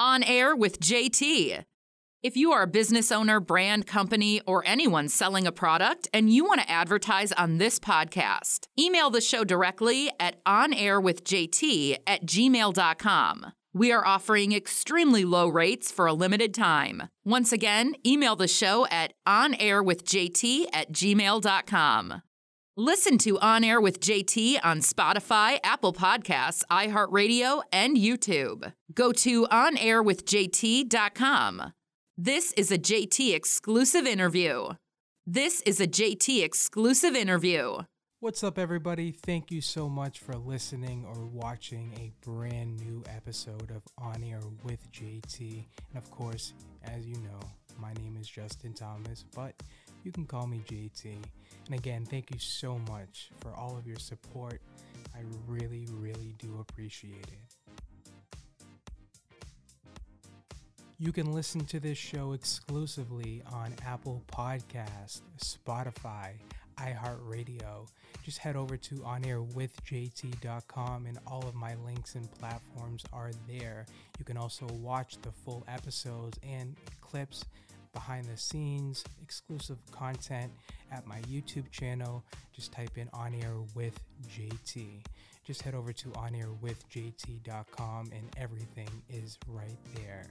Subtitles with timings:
[0.00, 1.62] On Air with JT.
[2.22, 6.42] If you are a business owner, brand, company, or anyone selling a product and you
[6.42, 13.52] want to advertise on this podcast, email the show directly at onairwithjt at gmail.com.
[13.74, 17.10] We are offering extremely low rates for a limited time.
[17.26, 22.22] Once again, email the show at onairwithjt at gmail.com.
[22.76, 28.72] Listen to On Air with JT on Spotify, Apple Podcasts, iHeartRadio, and YouTube.
[28.94, 31.72] Go to onairwithjt.com.
[32.16, 34.68] This is a JT exclusive interview.
[35.26, 37.78] This is a JT exclusive interview.
[38.20, 39.10] What's up, everybody?
[39.10, 44.42] Thank you so much for listening or watching a brand new episode of On Air
[44.62, 45.64] with JT.
[45.92, 46.52] And of course,
[46.84, 47.40] as you know,
[47.80, 49.54] my name is Justin Thomas, but
[50.04, 51.16] you can call me JT.
[51.66, 54.60] And again, thank you so much for all of your support.
[55.14, 57.38] I really, really do appreciate it.
[60.98, 66.32] You can listen to this show exclusively on Apple Podcast, Spotify,
[66.76, 67.88] iHeartRadio.
[68.22, 73.86] Just head over to onairwithjt.com and all of my links and platforms are there.
[74.18, 77.46] You can also watch the full episodes and clips
[77.92, 80.52] behind the scenes, exclusive content
[80.92, 82.24] at my YouTube channel.
[82.52, 85.04] Just type in On Air with JT.
[85.44, 90.26] Just head over to onairwithjt.com and everything is right there.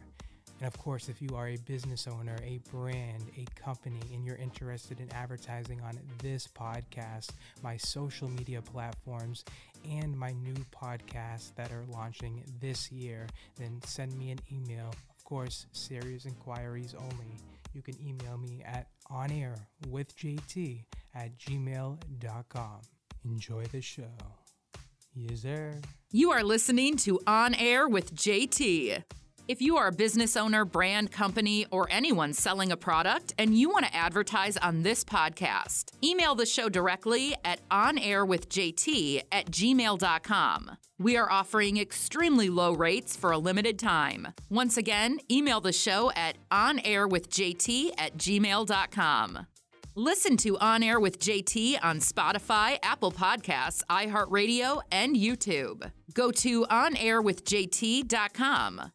[0.59, 4.35] And of course, if you are a business owner, a brand, a company, and you're
[4.35, 7.30] interested in advertising on this podcast,
[7.63, 9.45] my social media platforms,
[9.89, 14.93] and my new podcasts that are launching this year, then send me an email.
[15.30, 17.38] Course, serious inquiries only.
[17.72, 22.81] You can email me at onairwithjt at gmail.com.
[23.23, 24.09] Enjoy the show.
[25.13, 25.80] Yes, sir.
[26.11, 29.03] You are listening to On Air with JT.
[29.50, 33.72] If you are a business owner, brand, company, or anyone selling a product and you
[33.72, 40.77] want to advertise on this podcast, email the show directly at onairwithjt at gmail.com.
[40.99, 44.27] We are offering extremely low rates for a limited time.
[44.52, 49.48] Once again, email the show at onairwithjt at gmail.com.
[49.95, 55.92] Listen to On Air with JT on Spotify, Apple Podcasts, iHeartRadio, and YouTube.
[56.14, 58.92] Go to onairwithjt.com.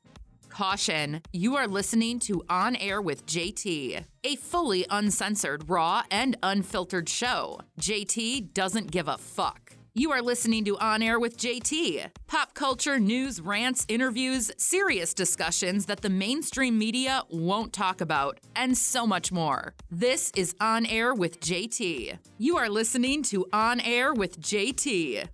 [0.55, 7.09] Caution, you are listening to On Air with JT, a fully uncensored, raw, and unfiltered
[7.09, 7.59] show.
[7.81, 9.73] JT doesn't give a fuck.
[9.95, 12.09] You are listening to On Air with JT.
[12.29, 18.79] Pop culture, news, rants, interviews, serious discussions that the mainstream media won't talk about, and
[18.79, 19.75] so much more.
[19.91, 22.17] This is On Air with JT.
[22.39, 25.27] You are listening to On Air with JT.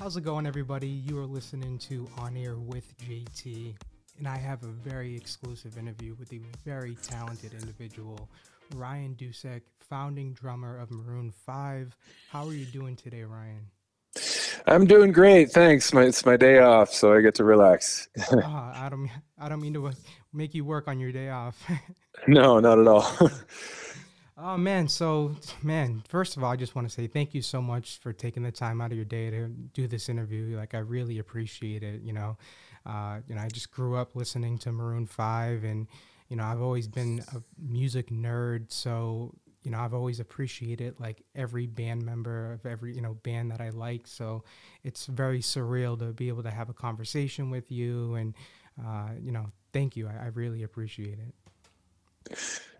[0.00, 0.88] How's it going, everybody?
[0.88, 3.76] You are listening to On Air with JT,
[4.18, 8.28] and I have a very exclusive interview with a very talented individual,
[8.74, 11.96] Ryan Dusick, founding drummer of Maroon 5.
[12.30, 13.66] How are you doing today, Ryan?
[14.66, 15.92] I'm doing great, thanks.
[15.92, 18.08] My, it's my day off, so I get to relax.
[18.32, 19.90] uh, I don't, I don't mean to
[20.32, 21.62] make you work on your day off.
[22.26, 23.30] no, not at all.
[24.38, 27.60] oh man, so man, first of all, I just want to say thank you so
[27.60, 30.56] much for taking the time out of your day to do this interview.
[30.56, 32.00] Like, I really appreciate it.
[32.02, 32.38] You know,
[32.86, 35.86] uh, you know, I just grew up listening to Maroon Five, and
[36.28, 39.34] you know, I've always been a music nerd, so
[39.64, 43.62] you know, I've always appreciated like every band member of every, you know, band that
[43.62, 44.06] I like.
[44.06, 44.44] So
[44.84, 48.14] it's very surreal to be able to have a conversation with you.
[48.14, 48.34] And,
[48.78, 50.06] uh, you know, thank you.
[50.06, 51.34] I, I really appreciate it.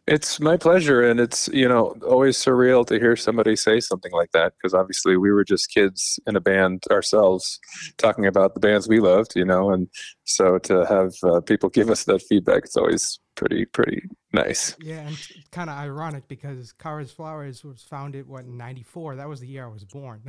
[0.07, 1.03] It's my pleasure.
[1.03, 5.17] And it's, you know, always surreal to hear somebody say something like that because obviously
[5.17, 7.59] we were just kids in a band ourselves
[7.97, 9.89] talking about the bands we loved, you know, and
[10.25, 14.77] so to have uh, people give us that feedback, it's always pretty, pretty nice.
[14.79, 15.07] Yeah.
[15.07, 15.17] And
[15.51, 19.17] kind of ironic because Kara's Flowers was founded, what, in 94?
[19.17, 20.23] That was the year I was born.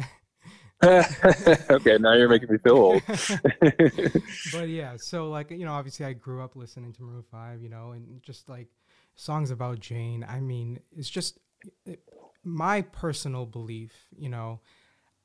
[0.83, 3.01] okay, now you're making me feel old.
[4.53, 7.69] but yeah, so like, you know, obviously I grew up listening to Maroon 5, you
[7.69, 8.67] know, and just like,
[9.15, 10.25] songs about Jane.
[10.27, 11.39] I mean, it's just
[11.85, 12.01] it,
[12.43, 14.59] my personal belief, you know,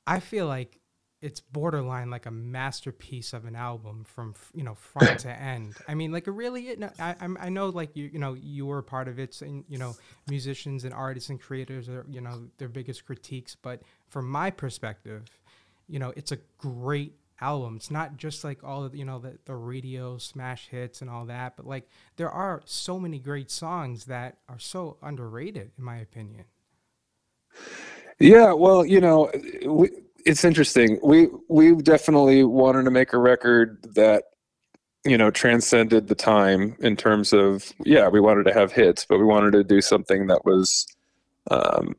[0.07, 0.81] I feel like
[1.23, 5.77] it's borderline like a masterpiece of an album from you know front to end.
[5.87, 6.69] I mean, like it really.
[6.69, 9.65] It, I I know like you you know you were a part of it, and
[9.69, 9.95] you know
[10.29, 15.25] musicians and artists and creators are you know their biggest critiques, but from my perspective,
[15.89, 17.77] you know it's a great album.
[17.77, 21.27] It's not just like all of you know the, the radio smash hits and all
[21.27, 25.99] that, but like there are so many great songs that are so underrated, in my
[25.99, 26.45] opinion.
[28.19, 29.31] Yeah, well, you know,
[29.67, 29.91] we,
[30.25, 30.99] it's interesting.
[31.03, 34.25] We we definitely wanted to make a record that
[35.05, 39.19] you know transcended the time in terms of yeah we wanted to have hits but
[39.19, 40.87] we wanted to do something that was
[41.51, 41.97] um,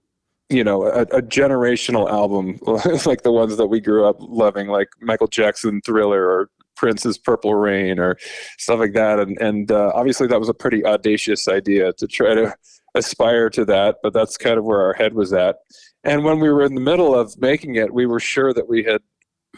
[0.52, 2.60] you know a, a, generational album
[3.06, 6.50] like the ones that we grew up loving like michael jackson thriller or
[6.82, 8.18] prince's purple rain or
[8.58, 9.20] stuff like that.
[9.20, 12.56] And and uh, obviously that was a pretty audacious idea to try to
[12.96, 15.58] aspire to that but that's kind of where our head was at.
[16.04, 18.84] And when we were in the middle of making it we were sure that we
[18.84, 19.02] had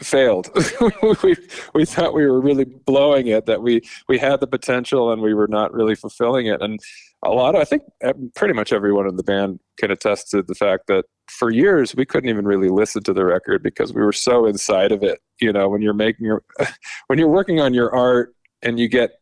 [0.02, 0.50] failed.
[1.22, 1.36] we
[1.74, 5.34] we thought we were really blowing it, that we we had the potential and we
[5.34, 6.60] were not really fulfilling it.
[6.60, 6.80] And
[7.24, 7.82] a lot of I think
[8.34, 12.04] pretty much everyone in the band can attest to the fact that for years we
[12.04, 15.20] couldn't even really listen to the record because we were so inside of it.
[15.40, 16.42] You know, when you're making your
[17.06, 19.12] when you're working on your art and you get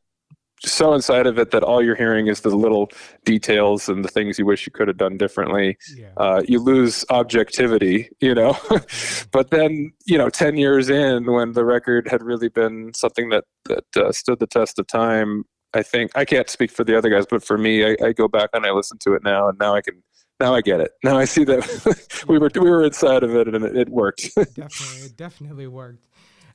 [0.65, 2.91] so inside of it that all you're hearing is the little
[3.25, 5.77] details and the things you wish you could have done differently.
[5.97, 6.11] Yeah.
[6.17, 8.57] Uh, you lose objectivity, you know.
[9.33, 13.45] but then, you know, ten years in, when the record had really been something that
[13.67, 15.45] that uh, stood the test of time,
[15.75, 18.29] I think I can't speak for the other guys, but for me, I, I go
[18.29, 20.03] back and I listen to it now, and now I can.
[20.41, 20.91] Now I get it.
[21.05, 24.35] Now I see that we were we were inside of it, and it, it worked.
[24.35, 26.05] definitely, it definitely worked.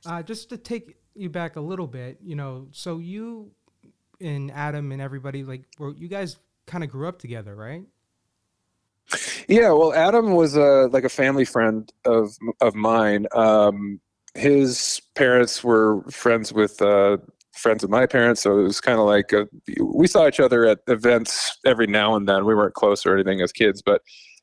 [0.04, 3.50] Uh, just to take you back a little bit, you know, so you
[4.20, 7.82] and Adam and everybody like were you guys kind of grew up together, right?
[9.48, 13.26] Yeah, well, Adam was a like a family friend of of mine.
[13.32, 14.00] Um,
[14.34, 17.16] his parents were friends with uh,
[17.52, 19.48] friends of my parents, so it was kind of like a,
[19.82, 22.44] we saw each other at events every now and then.
[22.44, 24.02] We weren't close or anything as kids, but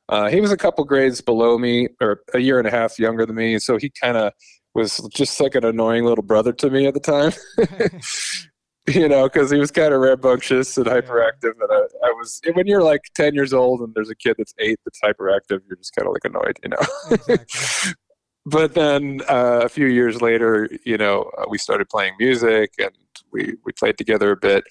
[0.10, 3.26] uh, he was a couple grades below me, or a year and a half younger
[3.26, 4.34] than me, so he kind of
[4.74, 7.32] was just like an annoying little brother to me at the time.
[8.94, 11.54] you know, because he was kind of rambunctious and hyperactive.
[11.60, 14.54] And I, I, was, when you're like 10 years old and there's a kid that's
[14.60, 16.78] eight that's hyperactive, you're just kind of like annoyed, you know.
[17.12, 17.94] Exactly.
[18.46, 22.92] but then uh, a few years later, you know, uh, we started playing music and
[23.32, 24.64] we, we played together a bit.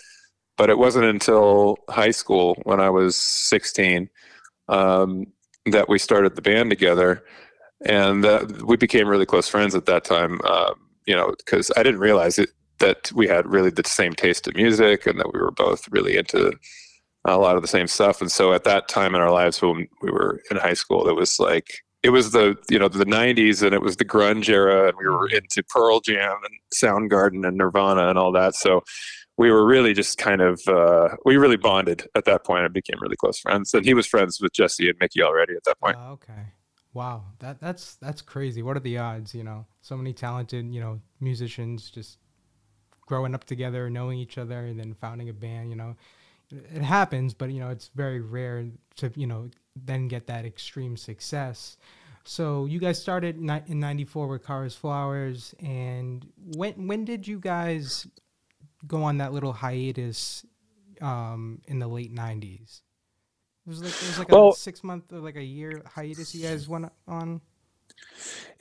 [0.57, 4.09] But it wasn't until high school when I was 16
[4.69, 5.27] um,
[5.67, 7.25] that we started the band together.
[7.85, 10.75] And uh, we became really close friends at that time, um,
[11.05, 14.55] you know, because I didn't realize it that we had really the same taste in
[14.57, 16.53] music and that we were both really into
[17.25, 18.21] a lot of the same stuff.
[18.21, 21.15] And so at that time in our lives when we were in high school, it
[21.15, 24.89] was like it was the you know the 90s and it was the grunge era
[24.89, 28.55] and we were into Pearl Jam and Soundgarden and Nirvana and all that.
[28.55, 28.83] So
[29.37, 32.99] we were really just kind of uh, we really bonded at that point and became
[33.01, 33.73] really close friends.
[33.75, 35.97] And he was friends with Jesse and Mickey already at that point.
[35.97, 36.53] Uh, okay.
[36.93, 38.63] Wow, that that's that's crazy.
[38.63, 39.35] What are the odds?
[39.35, 42.19] You know, so many talented, you know, musicians just
[43.07, 45.71] growing up together, knowing each other, and then founding a band.
[45.71, 45.97] You know,
[46.51, 48.67] it happens, but you know it's very rare
[48.97, 51.77] to you know then get that extreme success.
[52.25, 58.07] So you guys started in '94 with Kara's Flowers, and when when did you guys
[58.87, 60.45] go on that little hiatus
[61.01, 62.81] um, in the late '90s?
[63.67, 66.35] It was like it was like well, a six month or like a year hiatus
[66.35, 67.41] you guys went on.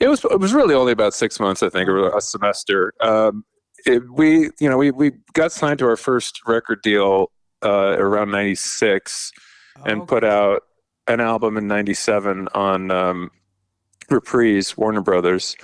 [0.00, 2.92] It was it was really only about six months, I think, or a semester.
[3.00, 3.44] Um,
[3.86, 7.30] it, we you know we we got signed to our first record deal
[7.64, 9.32] uh, around '96
[9.78, 10.06] oh, and okay.
[10.06, 10.62] put out
[11.06, 13.30] an album in '97 on um,
[14.10, 15.56] Reprise Warner Brothers.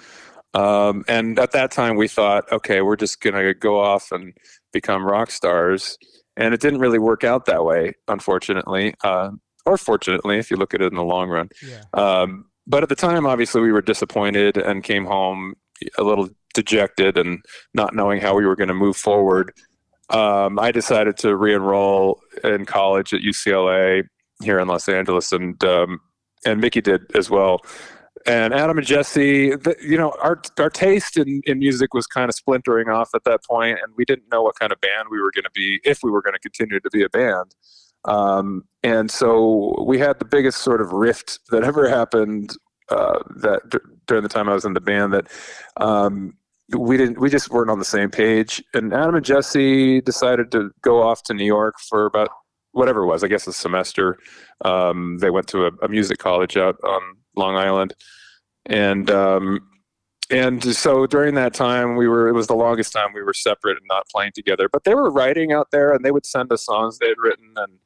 [0.53, 4.35] Um, and at that time, we thought, okay, we're just gonna go off and
[4.73, 5.97] become rock stars.
[6.37, 9.31] And it didn't really work out that way, unfortunately, uh,
[9.67, 11.51] or fortunately, if you look at it in the long run.
[11.63, 11.83] Yeah.
[11.93, 15.55] Um, but at the time, obviously, we were disappointed and came home
[15.99, 17.41] a little dejected and
[17.75, 19.53] not knowing how we were going to move forward,
[20.11, 24.05] um, I decided to re-enroll in college at UCLA
[24.43, 26.01] here in Los Angeles, and um,
[26.45, 27.61] and Mickey did as well.
[28.27, 32.29] And Adam and Jesse, the, you know, our our taste in, in music was kind
[32.29, 35.21] of splintering off at that point, and we didn't know what kind of band we
[35.21, 37.55] were going to be if we were going to continue to be a band.
[38.05, 42.57] Um, and so we had the biggest sort of rift that ever happened
[42.89, 45.29] uh, that d- during the time I was in the band that
[45.77, 46.35] um,
[46.77, 48.63] we didn't we just weren't on the same page.
[48.75, 52.31] And adam and jesse decided to go off to new york for about
[52.73, 54.19] whatever it was i guess a semester.
[54.65, 57.01] Um, they went to a, a, music college out on
[57.37, 57.95] long island.
[58.67, 59.61] And um,
[60.31, 63.79] and so during that time we were it was the longest time we were separate
[63.79, 64.69] and not playing together.
[64.69, 67.53] But they were writing out there and they would send us songs they had written.
[67.57, 67.79] And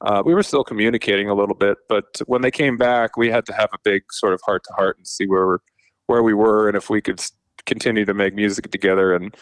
[0.00, 1.78] uh, we were still communicating a little bit.
[1.88, 4.72] But when they came back we had to have a big sort of heart to
[4.74, 5.60] heart and see where
[6.06, 7.20] where we were and if we could
[7.66, 9.14] continue to make music together.
[9.14, 9.34] And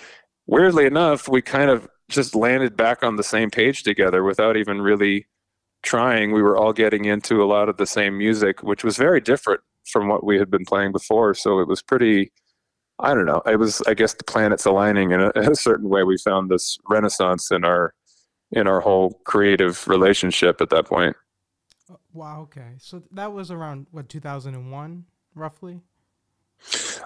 [0.46, 4.80] weirdly enough, we kind of just landed back on the same page together without even
[4.80, 5.26] really
[5.82, 6.32] trying.
[6.32, 9.60] We were all getting into a lot of the same music, which was very different
[9.90, 11.34] from what we had been playing before.
[11.34, 12.32] So it was pretty
[13.02, 13.40] I don't know.
[13.46, 16.02] It was, I guess, the planets aligning in a, in a certain way.
[16.02, 17.94] We found this renaissance in our
[18.52, 21.16] in our whole creative relationship at that point.
[22.12, 22.42] Wow.
[22.42, 22.72] Okay.
[22.78, 25.80] So that was around what 2001, roughly.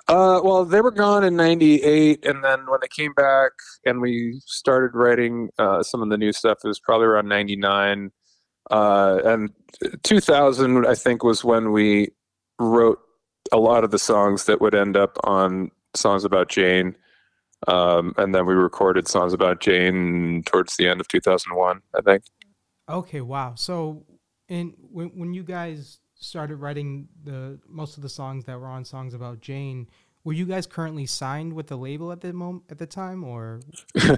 [0.09, 3.53] Uh, well, they were gone in '98, and then when they came back
[3.87, 8.11] and we started writing uh, some of the new stuff, it was probably around '99.
[8.71, 9.51] Uh, and
[10.03, 12.09] 2000, I think, was when we
[12.59, 12.99] wrote
[13.53, 16.97] a lot of the songs that would end up on songs about Jane.
[17.67, 22.25] Um, and then we recorded songs about Jane towards the end of 2001, I think.
[22.89, 23.55] Okay, wow.
[23.55, 24.05] So,
[24.49, 28.85] in when when you guys started writing the most of the songs that were on
[28.85, 29.89] songs about Jane,
[30.25, 33.61] were you guys currently signed with the label at the moment at the time or?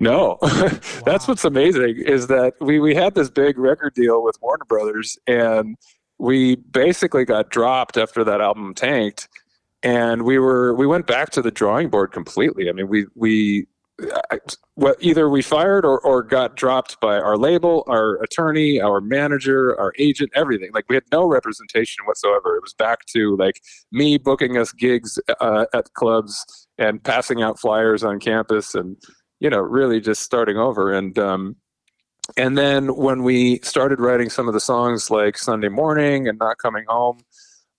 [0.00, 0.38] No.
[0.42, 0.70] Wow.
[1.06, 5.16] that's what's amazing is that we we had this big record deal with warner brothers
[5.26, 5.76] and
[6.18, 9.28] we basically got dropped after that album tanked
[9.84, 12.68] and we were we went back to the drawing board completely.
[12.68, 13.66] I mean we we
[14.76, 19.78] well, either we fired or, or got dropped by our label, our attorney, our manager,
[19.78, 20.70] our agent, everything.
[20.74, 22.56] Like we had no representation whatsoever.
[22.56, 23.60] It was back to like
[23.92, 28.96] me booking us gigs uh, at clubs and passing out flyers on campus, and
[29.38, 30.92] you know, really just starting over.
[30.92, 31.54] And um,
[32.36, 36.58] and then when we started writing some of the songs like Sunday Morning and Not
[36.58, 37.20] Coming Home,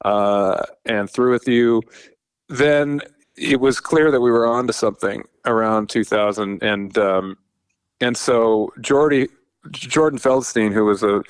[0.05, 1.81] uh, and Through with You,
[2.47, 3.01] then
[3.37, 7.37] it was clear that we were onto something around 2000 and um,
[8.01, 9.27] and so Jordy
[9.71, 11.21] Jordan Feldstein who was a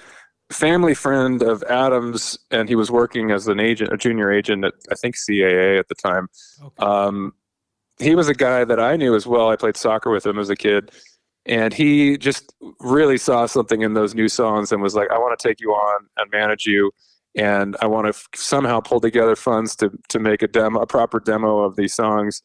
[0.52, 4.74] family friend of Adams and he was working as an agent a junior agent at
[4.92, 6.28] I think CAA at the time
[6.64, 6.86] okay.
[6.86, 7.34] um,
[7.98, 10.50] he was a guy that I knew as well I played soccer with him as
[10.50, 10.92] a kid
[11.48, 15.38] and he just really saw something in those new songs and was like I want
[15.38, 16.92] to take you on and manage you
[17.36, 20.88] and I want to f- somehow pull together funds to to make a demo, a
[20.88, 22.42] proper demo of these songs.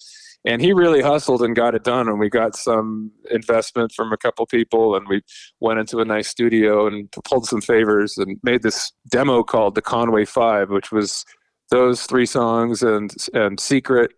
[0.47, 2.09] And he really hustled and got it done.
[2.09, 5.21] And we got some investment from a couple people, and we
[5.61, 9.83] went into a nice studio and pulled some favors and made this demo called the
[9.83, 11.27] Conway Five, which was
[11.71, 14.13] those three songs and and Secret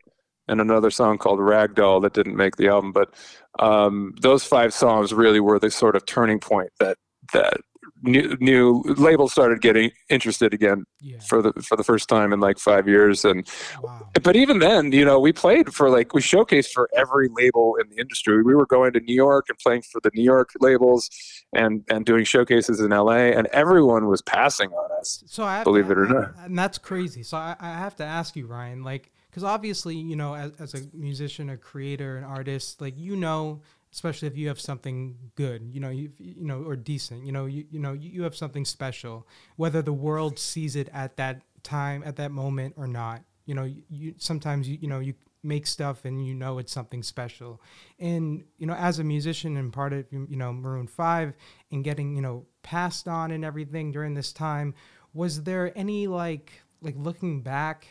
[0.49, 2.93] and another song called Ragdoll that didn't make the album.
[2.93, 3.15] But
[3.59, 6.99] um, those five songs really were the sort of turning point that
[7.33, 7.59] that
[8.03, 11.19] new new labels started getting interested again yeah.
[11.21, 13.49] for the for the first time in like five years and
[13.83, 14.09] wow.
[14.23, 17.89] but even then you know we played for like we showcased for every label in
[17.91, 21.11] the industry we were going to new york and playing for the new york labels
[21.53, 25.87] and and doing showcases in la and everyone was passing on us so I believe
[25.87, 28.83] to, it or not and that's crazy so i, I have to ask you ryan
[28.83, 33.17] like because obviously you know as, as a musician a creator an artist like you
[33.17, 33.61] know
[33.93, 37.47] especially if you have something good, you know, you you know, or decent, you know,
[37.47, 42.03] you you know, you, have something special, whether the world sees it at that time,
[42.05, 43.23] at that moment, or not.
[43.45, 46.73] You know, you, you sometimes you you know you make stuff and you know it's
[46.73, 47.61] something special,
[47.99, 51.35] and you know, as a musician and part of you know Maroon Five
[51.71, 54.75] and getting you know passed on and everything during this time,
[55.13, 57.87] was there any like like looking back,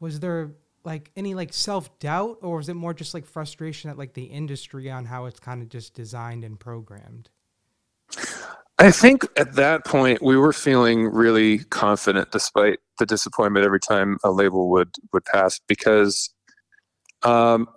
[0.00, 0.50] was there
[0.84, 4.24] like any like self doubt, or was it more just like frustration at like the
[4.24, 7.30] industry on how it's kind of just designed and programmed?
[8.78, 14.18] I think at that point we were feeling really confident, despite the disappointment every time
[14.24, 16.30] a label would would pass, because
[17.22, 17.68] um,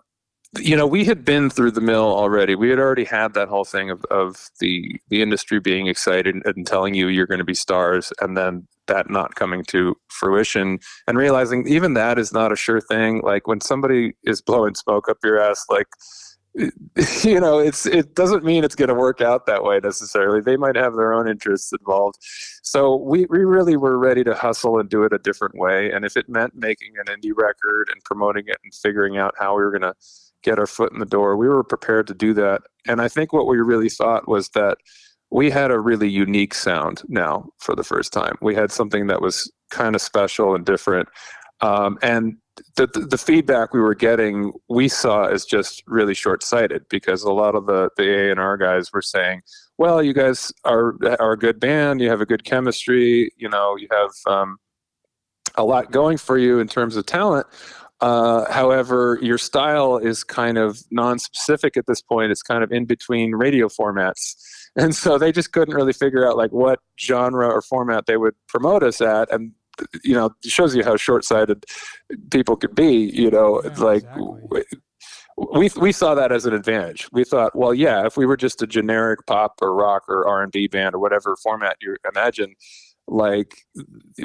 [0.60, 2.56] you know we had been through the mill already.
[2.56, 6.68] We had already had that whole thing of of the the industry being excited and
[6.68, 11.18] telling you you're going to be stars, and then that not coming to fruition and
[11.18, 13.22] realizing even that is not a sure thing.
[13.22, 15.88] Like when somebody is blowing smoke up your ass like
[17.24, 20.40] you know it's it doesn't mean it's going to work out that way necessarily.
[20.40, 22.18] They might have their own interests involved.
[22.62, 25.92] So we, we really were ready to hustle and do it a different way.
[25.92, 29.56] And if it meant making an indie record and promoting it and figuring out how
[29.56, 29.96] we were going to
[30.44, 33.34] get our foot in the door we were prepared to do that and i think
[33.34, 34.78] what we really thought was that
[35.34, 38.38] we had a really unique sound now for the first time.
[38.40, 41.10] We had something that was kind of special and different.
[41.60, 42.38] Um, and
[42.76, 47.32] the, the feedback we were getting, we saw as just really short sighted because a
[47.32, 49.42] lot of the, the A&R guys were saying,
[49.80, 53.76] well, you guys are, are a good band, you have a good chemistry, you know,
[53.76, 54.58] you have um,
[55.56, 57.48] a lot going for you in terms of talent.
[58.04, 62.32] Uh, however, your style is kind of non-specific at this point.
[62.32, 64.36] It's kind of in between radio formats
[64.76, 68.36] and so they just couldn't really figure out like what genre or format they would
[68.48, 69.52] promote us at and
[70.04, 71.66] you know it shows you how short-sighted
[72.32, 74.64] people could be you know yeah, like exactly.
[75.54, 78.62] we we saw that as an advantage we thought well yeah if we were just
[78.62, 82.54] a generic pop or rock or r&b band or whatever format you imagine
[83.08, 83.58] like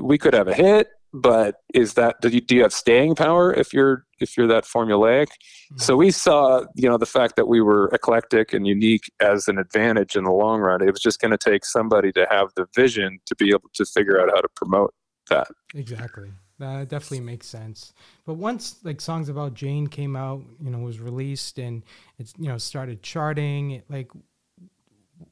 [0.00, 3.52] we could have a hit but is that do you, do you have staying power
[3.52, 5.26] if you're if you're that formulaic?
[5.26, 5.78] Mm-hmm.
[5.78, 9.58] so we saw you know the fact that we were eclectic and unique as an
[9.58, 10.82] advantage in the long run.
[10.82, 13.84] It was just going to take somebody to have the vision to be able to
[13.84, 14.94] figure out how to promote
[15.30, 15.48] that.
[15.74, 16.30] Exactly.
[16.58, 17.92] That definitely makes sense.
[18.26, 21.82] But once like songs about jane came out you know was released and
[22.18, 24.10] it's you know started charting like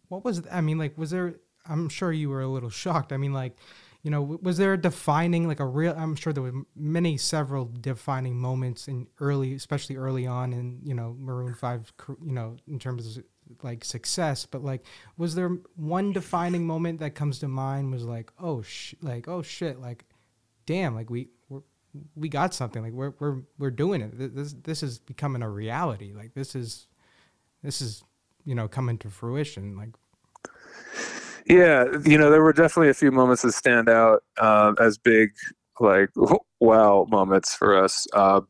[0.09, 1.35] what was i mean like was there
[1.68, 3.12] i'm sure you were a little shocked.
[3.12, 3.56] I mean like
[4.06, 7.68] you know was there a defining like a real i'm sure there were many several
[7.80, 11.92] defining moments in early especially early on in you know maroon 5
[12.25, 13.25] you know in terms of
[13.64, 14.84] like success but like
[15.16, 19.42] was there one defining moment that comes to mind was like oh sh- like oh
[19.42, 20.04] shit like
[20.66, 21.60] damn like we we
[22.14, 24.34] we got something like we're we're we're doing it.
[24.34, 26.12] This this is becoming a reality.
[26.12, 26.86] Like this is
[27.62, 28.02] this is
[28.44, 29.76] you know coming to fruition.
[29.76, 29.90] Like
[31.48, 35.30] yeah, you know, there were definitely a few moments that stand out uh, as big,
[35.78, 36.10] like
[36.60, 38.06] wow moments for us.
[38.12, 38.40] Uh,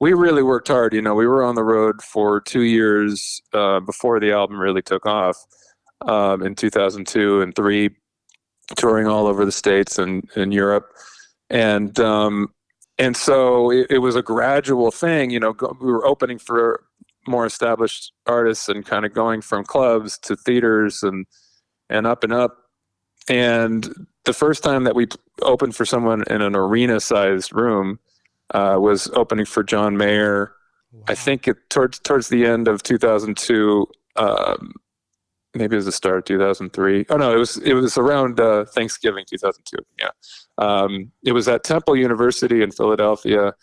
[0.00, 0.94] we really worked hard.
[0.94, 4.82] You know, we were on the road for two years uh, before the album really
[4.82, 5.36] took off
[6.06, 7.90] um, in 2002 and three,
[8.76, 10.86] touring all over the states and in Europe,
[11.50, 12.48] and um,
[12.98, 15.30] and so it, it, was a gradual thing.
[15.30, 16.84] You know, go, we were opening for
[17.28, 21.26] more established artists and kind of going from clubs to theaters and
[21.88, 22.56] and up and up.
[23.28, 25.08] And the first time that we
[25.42, 27.98] opened for someone in an arena sized room
[28.54, 30.52] uh, was opening for John Mayer.
[30.92, 31.04] Wow.
[31.08, 33.86] I think it towards towards the end of 2002.
[34.16, 34.74] Um,
[35.54, 37.06] maybe it was the start of 2003.
[37.08, 39.76] Oh no, it was it was around uh, Thanksgiving 2002.
[40.00, 40.10] Yeah,
[40.58, 43.54] um, it was at Temple University in Philadelphia.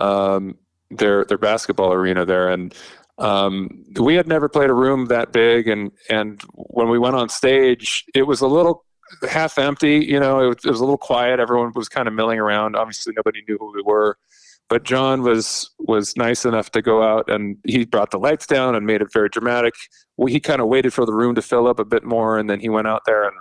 [0.00, 0.56] Um,
[0.90, 2.74] their their basketball arena there, and
[3.18, 7.28] um, we had never played a room that big, and and when we went on
[7.28, 8.84] stage, it was a little
[9.28, 10.04] half empty.
[10.04, 11.40] You know, it was, it was a little quiet.
[11.40, 12.76] Everyone was kind of milling around.
[12.76, 14.16] Obviously, nobody knew who we were.
[14.68, 18.74] But John was was nice enough to go out and he brought the lights down
[18.74, 19.74] and made it very dramatic.
[20.28, 22.60] he kind of waited for the room to fill up a bit more, and then
[22.60, 23.36] he went out there and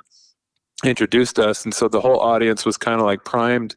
[0.84, 1.64] introduced us.
[1.64, 3.76] And so the whole audience was kind of like primed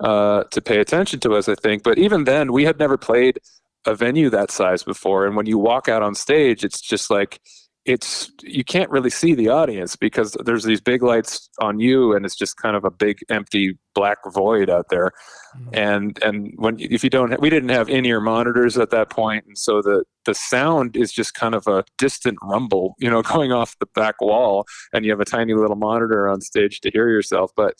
[0.00, 1.82] uh, to pay attention to us, I think.
[1.82, 3.38] But even then, we had never played
[3.86, 7.40] a venue that size before and when you walk out on stage it's just like
[7.88, 12.26] it's you can't really see the audience because there's these big lights on you and
[12.26, 15.10] it's just kind of a big empty black void out there
[15.56, 15.70] mm-hmm.
[15.72, 19.56] and and when if you don't we didn't have in-ear monitors at that point and
[19.56, 23.74] so the the sound is just kind of a distant rumble you know going off
[23.80, 27.50] the back wall and you have a tiny little monitor on stage to hear yourself
[27.56, 27.74] but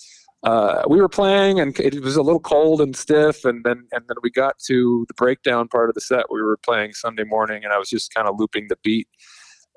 [0.45, 4.05] uh, we were playing and it was a little cold and stiff and then and
[4.07, 7.65] then we got to the breakdown part of the set we were playing sunday morning
[7.65, 9.09] and i was just kind of looping the beat.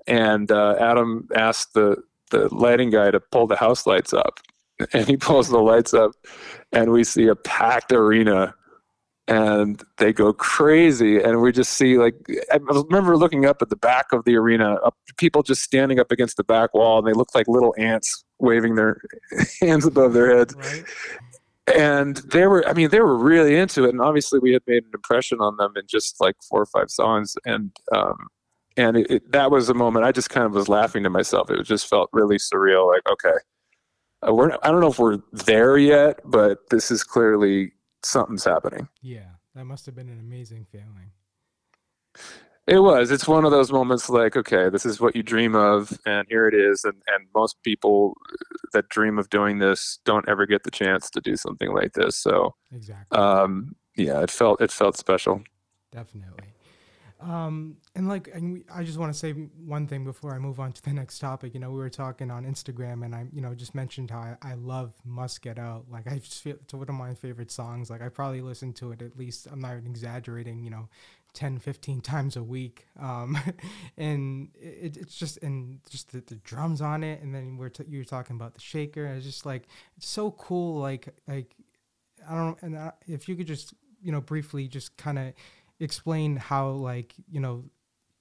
[0.07, 1.97] And uh, adam asked the
[2.29, 4.39] the lighting guy to pull the house lights up
[4.93, 6.11] and he pulls the lights up
[6.71, 8.53] and we see a packed arena
[9.27, 12.15] and they go crazy and we just see like
[12.51, 14.77] i remember looking up at the back of the arena
[15.17, 18.75] people just standing up against the back wall and they look like little ants waving
[18.75, 19.01] their
[19.61, 20.83] hands above their heads right.
[21.75, 24.83] and they were i mean they were really into it and obviously we had made
[24.83, 28.27] an impression on them in just like four or five songs and um
[28.77, 31.49] and it, it, that was a moment i just kind of was laughing to myself
[31.49, 33.37] it just felt really surreal like okay
[34.27, 37.71] uh, we're, i don't know if we're there yet but this is clearly
[38.03, 38.87] something's happening.
[39.01, 41.11] Yeah, that must have been an amazing feeling.
[42.71, 43.11] It was.
[43.11, 46.47] It's one of those moments like, okay, this is what you dream of, and here
[46.47, 46.85] it is.
[46.85, 48.15] And and most people
[48.71, 52.15] that dream of doing this don't ever get the chance to do something like this.
[52.15, 53.17] So exactly.
[53.17, 55.43] Um, yeah, it felt it felt special.
[55.91, 56.45] Definitely.
[57.19, 60.59] Um, and like, and we, I just want to say one thing before I move
[60.59, 61.53] on to the next topic.
[61.53, 64.51] You know, we were talking on Instagram, and I, you know, just mentioned how I,
[64.51, 67.89] I love "Must Get Out." Like, I just feel it's one of my favorite songs.
[67.89, 69.47] Like, I probably listen to it at least.
[69.51, 70.63] I'm not even exaggerating.
[70.63, 70.89] You know,
[71.33, 72.87] 10, 15 times a week.
[72.99, 73.37] Um,
[73.97, 77.85] and it, it's just and just the, the, drums on it, and then we're t-
[77.87, 79.05] you were talking about the shaker.
[79.05, 79.63] And it's just like
[79.97, 80.79] it's so cool.
[80.79, 81.55] Like, like
[82.29, 82.61] I don't.
[82.61, 85.33] And I, if you could just, you know, briefly just kind of
[85.79, 87.63] explain how like you know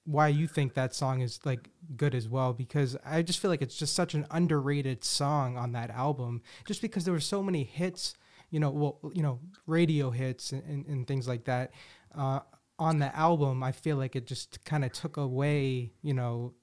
[0.05, 3.61] why you think that song is like good as well because I just feel like
[3.61, 7.63] it's just such an underrated song on that album just because there were so many
[7.63, 8.15] hits
[8.49, 11.71] you know well you know radio hits and, and, and things like that
[12.15, 12.39] uh,
[12.81, 16.53] on the album I feel like it just kind of took away you know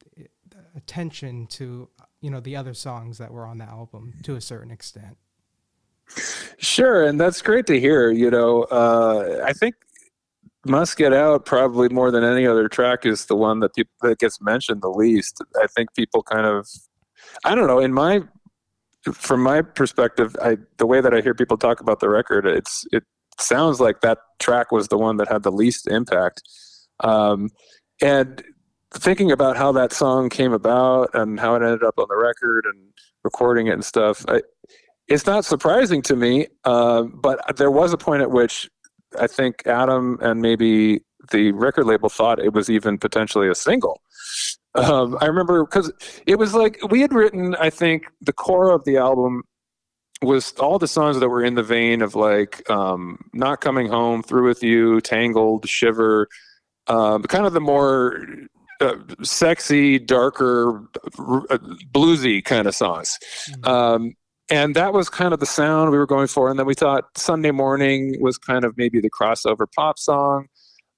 [0.77, 1.89] attention to
[2.21, 5.17] you know the other songs that were on the album to a certain extent
[6.59, 8.11] Sure, and that's great to hear.
[8.11, 9.75] You know, uh, I think
[10.67, 14.19] must Get Out probably more than any other track is the one that people that
[14.19, 15.43] gets mentioned the least.
[15.61, 16.69] I think people kind of
[17.45, 18.23] I don't know, in my
[19.13, 22.87] from my perspective, I the way that I hear people talk about the record, it's
[22.93, 23.05] it
[23.41, 26.43] sounds like that track was the one that had the least impact.
[27.01, 27.51] Um,
[28.01, 28.43] and
[28.93, 32.65] thinking about how that song came about and how it ended up on the record
[32.65, 32.89] and
[33.25, 34.43] recording it and stuff, I,
[35.09, 36.49] it's not surprising to me.
[36.65, 38.69] Uh, but there was a point at which
[39.19, 44.01] I think Adam and maybe the record label thought it was even potentially a single.
[44.75, 45.93] Um, I remember because
[46.27, 49.43] it was like we had written, I think, the core of the album
[50.23, 54.23] was all the songs that were in the vein of like um, "Not Coming Home,"
[54.23, 56.29] "Through with You," "Tangled," "Shiver,"
[56.87, 58.25] um, kind of the more
[58.81, 61.59] uh, sexy, darker, uh,
[61.93, 63.19] bluesy kind of songs.
[63.51, 63.69] Mm-hmm.
[63.69, 64.15] Um,
[64.51, 66.49] and that was kind of the sound we were going for.
[66.49, 70.47] And then we thought Sunday Morning was kind of maybe the crossover pop song.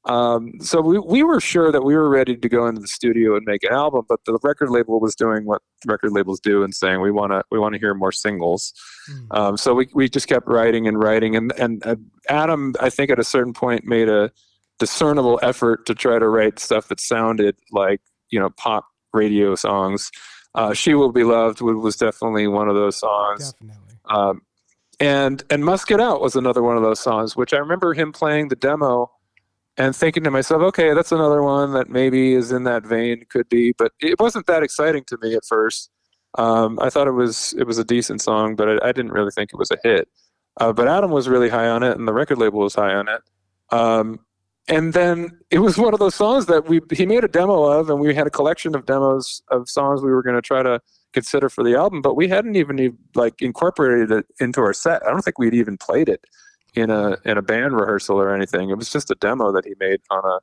[0.07, 3.37] Um, so we, we were sure that we were ready to go into the studio
[3.37, 6.75] and make an album, but the record label was doing what record labels do and
[6.75, 8.73] saying we want to we want to hear more singles.
[9.11, 9.37] Mm.
[9.37, 13.11] Um, so we, we just kept writing and writing, and, and and Adam I think
[13.11, 14.31] at a certain point made a
[14.79, 20.11] discernible effort to try to write stuff that sounded like you know pop radio songs.
[20.55, 23.53] Uh, "She Will Be Loved" was definitely one of those songs.
[23.53, 23.97] Definitely.
[24.07, 24.41] Um,
[24.99, 28.13] and and "Must Get Out" was another one of those songs, which I remember him
[28.13, 29.11] playing the demo
[29.77, 33.49] and thinking to myself, okay, that's another one that maybe is in that vein, could
[33.49, 35.91] be, but it wasn't that exciting to me at first.
[36.39, 39.31] Um, I thought it was it was a decent song, but I, I didn't really
[39.31, 40.09] think it was a hit.
[40.61, 43.09] Uh, but Adam was really high on it, and the record label was high on
[43.09, 43.23] it.
[43.71, 44.21] Um,
[44.69, 47.91] and then it was one of those songs that we he made a demo of,
[47.91, 50.81] and we had a collection of demos of songs we were going to try to
[51.13, 55.05] consider for the album, but we hadn't even like incorporated it into our set.
[55.05, 56.25] I don't think we'd even played it
[56.75, 58.71] in a in a band rehearsal or anything.
[58.71, 60.39] It was just a demo that he made on a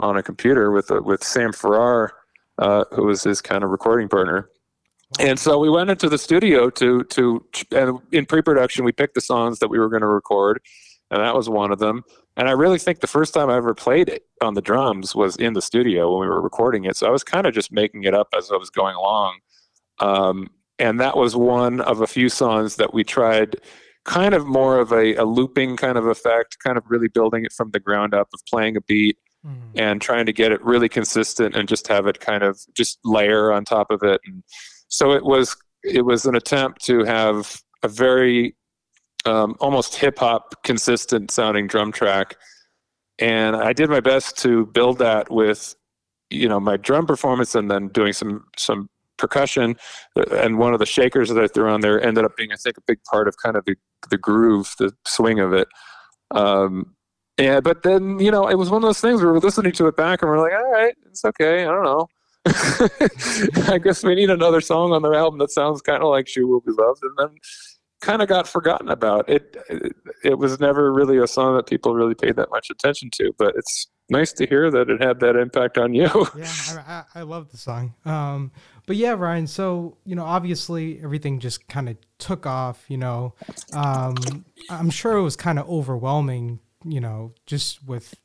[0.00, 2.12] on a computer with a, with Sam Farrar,
[2.58, 4.48] uh, who was his kind of recording partner.
[5.18, 9.20] And so we went into the studio to to and in pre-production we picked the
[9.20, 10.60] songs that we were going to record,
[11.10, 12.04] and that was one of them.
[12.36, 15.36] And I really think the first time I ever played it on the drums was
[15.36, 16.96] in the studio when we were recording it.
[16.96, 19.38] So I was kind of just making it up as I was going along.
[19.98, 23.56] Um, and that was one of a few songs that we tried
[24.04, 27.52] kind of more of a, a looping kind of effect, kind of really building it
[27.52, 29.78] from the ground up of playing a beat mm-hmm.
[29.78, 33.52] and trying to get it really consistent and just have it kind of just layer
[33.52, 34.20] on top of it.
[34.24, 34.42] And
[34.88, 38.54] so it was it was an attempt to have a very
[39.24, 42.36] um, almost hip hop consistent sounding drum track.
[43.18, 45.74] And I did my best to build that with,
[46.30, 48.88] you know, my drum performance and then doing some some
[49.20, 49.76] percussion,
[50.16, 52.56] uh, and one of the shakers that I threw on there ended up being, I
[52.56, 53.76] think, a big part of kind of the
[54.08, 55.68] the groove, the swing of it.
[56.30, 56.94] Um,
[57.38, 59.86] yeah, but then you know, it was one of those things where we're listening to
[59.86, 61.64] it back and we're like, all right, it's okay.
[61.64, 62.06] I don't know.
[63.72, 66.42] I guess we need another song on the album that sounds kind of like "She
[66.42, 67.36] Will Be Loved," and then
[68.00, 69.28] kind of got forgotten about.
[69.28, 69.92] It, it
[70.24, 73.54] it was never really a song that people really paid that much attention to, but
[73.56, 76.10] it's nice to hear that it had that impact on you.
[76.36, 77.94] yeah, I, I, I love the song.
[78.04, 78.52] Um,
[78.90, 79.46] but yeah, Ryan.
[79.46, 82.84] So you know, obviously everything just kind of took off.
[82.88, 83.34] You know,
[83.72, 86.58] um, I'm sure it was kind of overwhelming.
[86.84, 88.16] You know, just with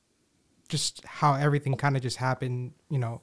[0.67, 2.71] just how everything kind of just happened.
[2.89, 3.21] You know,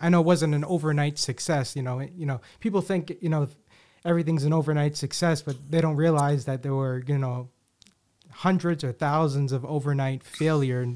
[0.00, 1.74] I know it wasn't an overnight success.
[1.74, 3.48] You know, you know, people think you know
[4.04, 7.48] everything's an overnight success, but they don't realize that there were you know
[8.30, 10.86] hundreds or thousands of overnight failure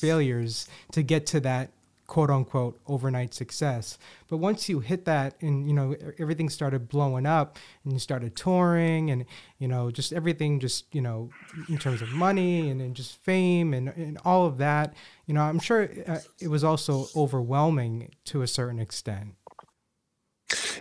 [0.00, 1.68] failures to get to that
[2.12, 3.98] quote unquote overnight success.
[4.28, 8.36] But once you hit that and you know everything started blowing up and you started
[8.36, 9.24] touring and
[9.58, 11.30] you know just everything just you know
[11.70, 14.92] in terms of money and, and just fame and, and all of that,
[15.24, 19.28] you know, I'm sure uh, it was also overwhelming to a certain extent.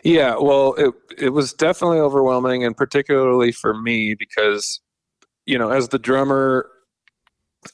[0.03, 4.81] Yeah, well, it it was definitely overwhelming and particularly for me because
[5.45, 6.69] you know, as the drummer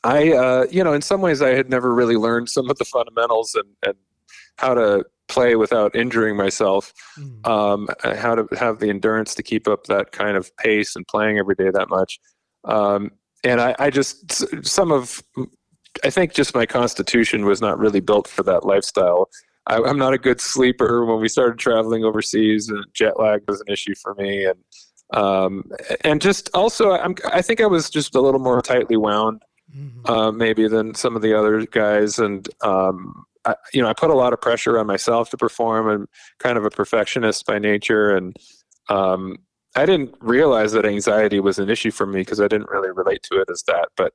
[0.04, 2.86] I, uh, you know, in some ways, I had never really learned some of the
[2.86, 3.96] fundamentals and, and
[4.58, 7.48] how to play without injuring myself, mm.
[7.48, 11.38] um, how to have the endurance to keep up that kind of pace and playing
[11.38, 12.20] every day that much.
[12.66, 13.12] Um,
[13.44, 15.22] and I, I just, some of,
[16.04, 19.30] I think just my constitution was not really built for that lifestyle.
[19.68, 21.06] I, am not a good sleeper.
[21.06, 24.58] When we started traveling overseas, jet lag was an issue for me, and
[25.14, 25.64] um,
[26.04, 29.42] and just also, I'm, I think I was just a little more tightly wound
[29.76, 30.10] mm-hmm.
[30.10, 32.20] uh, maybe than some of the other guys.
[32.20, 35.88] And um, I, you know, I put a lot of pressure on myself to perform.
[35.88, 36.08] I'm
[36.40, 38.36] kind of a perfectionist by nature, and
[38.90, 39.38] um,
[39.76, 43.24] I didn't realize that anxiety was an issue for me because I didn't really relate
[43.32, 43.90] to it as that.
[43.96, 44.14] But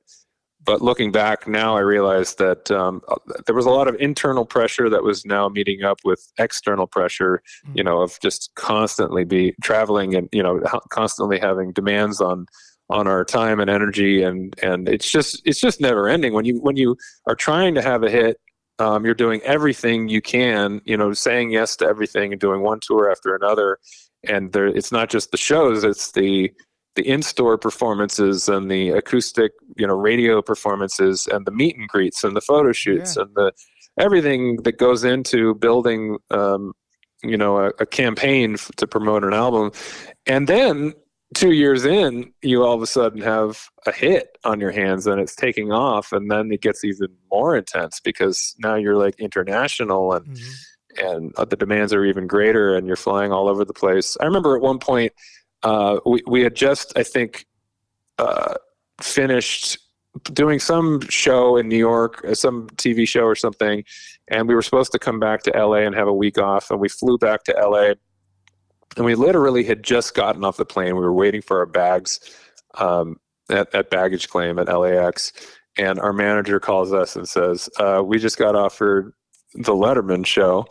[0.65, 3.01] but looking back now, I realized that um,
[3.45, 7.41] there was a lot of internal pressure that was now meeting up with external pressure,
[7.73, 7.85] you Mm.
[7.85, 12.45] know, of just constantly be traveling and you know constantly having demands on
[12.89, 16.33] on our time and energy and and it's just it's just never ending.
[16.33, 16.95] When you when you
[17.27, 18.37] are trying to have a hit
[18.79, 22.79] um, you're doing everything you can you know saying yes to everything and doing one
[22.81, 23.77] tour after another.
[24.27, 26.51] And there it's not just the shows it's the
[26.95, 32.23] the in-store performances and the acoustic you know radio performances and the meet and greets
[32.23, 33.23] and the photo shoots Yeah.
[33.23, 33.51] and the
[33.99, 36.73] everything that goes into building um,
[37.23, 39.71] you know a, a campaign f- to promote an album.
[40.25, 40.93] And then
[41.33, 45.19] two years in you all of a sudden have a hit on your hands and
[45.21, 50.13] it's taking off and then it gets even more intense because now you're like international
[50.13, 50.53] and Mhm.
[51.05, 54.25] and uh, the demands are even greater and you're flying all over the place i
[54.25, 55.11] remember at one point
[55.63, 57.45] uh, we, we had just i think
[58.19, 58.53] uh,
[59.01, 59.77] finished
[60.33, 63.83] doing some show in new york uh, some tv show or something
[64.27, 66.79] and we were supposed to come back to la and have a week off and
[66.79, 67.93] we flew back to la
[68.97, 70.95] and we literally had just gotten off the plane.
[70.95, 72.19] We were waiting for our bags
[72.75, 73.19] um,
[73.49, 75.33] at, at baggage claim at lax
[75.77, 79.13] and our manager calls us and says uh, we just got offered
[79.55, 80.65] the letterman show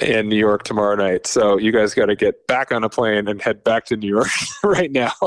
[0.00, 1.26] in new york tomorrow night.
[1.26, 4.08] So you guys got to get back on a plane and head back to new
[4.08, 4.28] york
[4.64, 5.12] right now.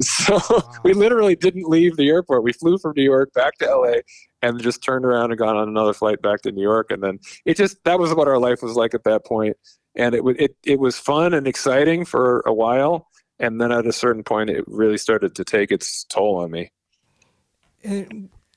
[0.00, 0.38] So
[0.84, 2.44] we literally didn't leave the airport.
[2.44, 3.94] We flew from new york back to la
[4.40, 6.90] and just turned around and got on another flight back to new york.
[6.90, 9.56] And then it just that was what our life was like at that point
[9.94, 13.92] and it, it, it was fun and exciting for a while and then at a
[13.92, 16.70] certain point it really started to take its toll on me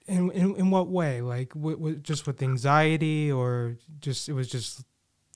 [0.08, 1.22] in, in, in what way?
[1.22, 4.84] Like, w- w- just with anxiety, or just it was just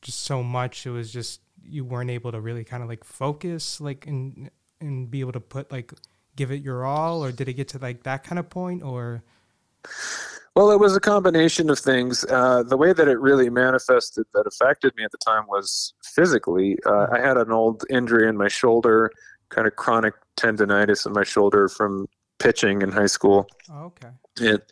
[0.02, 0.86] just so much.
[0.86, 5.10] It was just you weren't able to really kind of like focus, like and and
[5.10, 5.94] be able to put like
[6.36, 9.24] give it your all, or did it get to like that kind of point, or
[10.60, 12.26] Well, it was a combination of things.
[12.26, 16.76] Uh, the way that it really manifested that affected me at the time was physically.
[16.86, 19.10] Uh, I had an old injury in my shoulder,
[19.48, 22.08] kind of chronic tendonitis in my shoulder from
[22.40, 23.48] pitching in high school.
[23.72, 24.10] oh, okay,
[24.42, 24.70] It,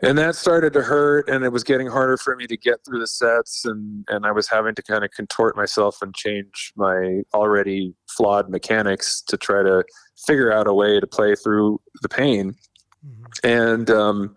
[0.00, 3.00] and that started to hurt, and it was getting harder for me to get through
[3.00, 7.22] the sets, and, and I was having to kind of contort myself and change my
[7.34, 9.82] already flawed mechanics to try to
[10.24, 12.54] figure out a way to play through the pain
[13.02, 14.36] hmm and um,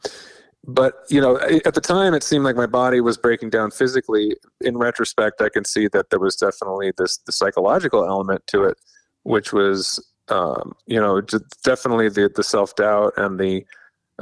[0.65, 4.36] but you know at the time it seemed like my body was breaking down physically.
[4.62, 8.78] In retrospect i can see that there was definitely this the psychological element to it
[9.23, 11.21] which was um, you know
[11.63, 13.65] definitely the the self-doubt and the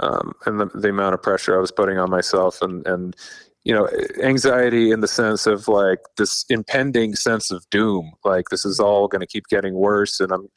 [0.01, 3.15] um, and the, the amount of pressure i was putting on myself and and
[3.63, 3.88] you know
[4.23, 9.08] anxiety in the sense of like this impending sense of doom like this is all
[9.08, 10.47] going to keep getting worse and i'm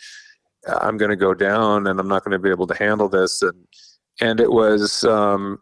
[0.81, 3.43] i'm going to go down and i'm not going to be able to handle this.
[3.43, 3.67] And
[4.21, 5.59] and it was um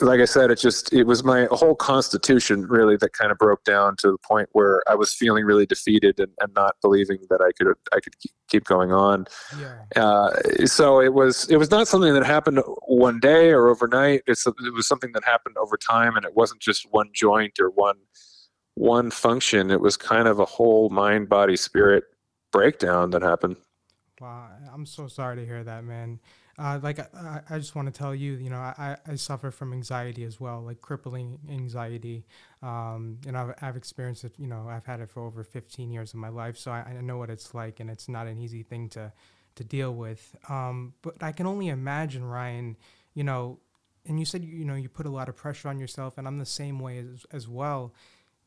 [0.00, 3.62] like i said it just it was my whole constitution really that kind of broke
[3.64, 7.40] down to the point where i was feeling really defeated and, and not believing that
[7.42, 8.32] i could i could keep-
[8.64, 9.26] going on
[9.60, 10.30] yeah, uh,
[10.64, 14.22] so it was it was not something that happened one day or overnight.
[14.26, 17.68] It's it was something that happened over time, and it wasn't just one joint or
[17.68, 17.96] one
[18.74, 19.70] one function.
[19.70, 22.04] It was kind of a whole mind, body, spirit
[22.52, 23.56] breakdown that happened.
[24.20, 26.20] Wow, I'm so sorry to hear that, man.
[26.58, 29.74] Uh, like I, I just want to tell you, you know, I, I suffer from
[29.74, 32.24] anxiety as well, like crippling anxiety.
[32.62, 36.14] Um, and I've, I've experienced it, you know, I've had it for over 15 years
[36.14, 38.62] of my life, so I, I know what it's like, and it's not an easy
[38.62, 39.12] thing to
[39.56, 40.36] to deal with.
[40.48, 42.76] Um, but I can only imagine, Ryan,
[43.14, 43.58] you know,
[44.04, 46.38] and you said you know you put a lot of pressure on yourself, and I'm
[46.38, 47.92] the same way as as well.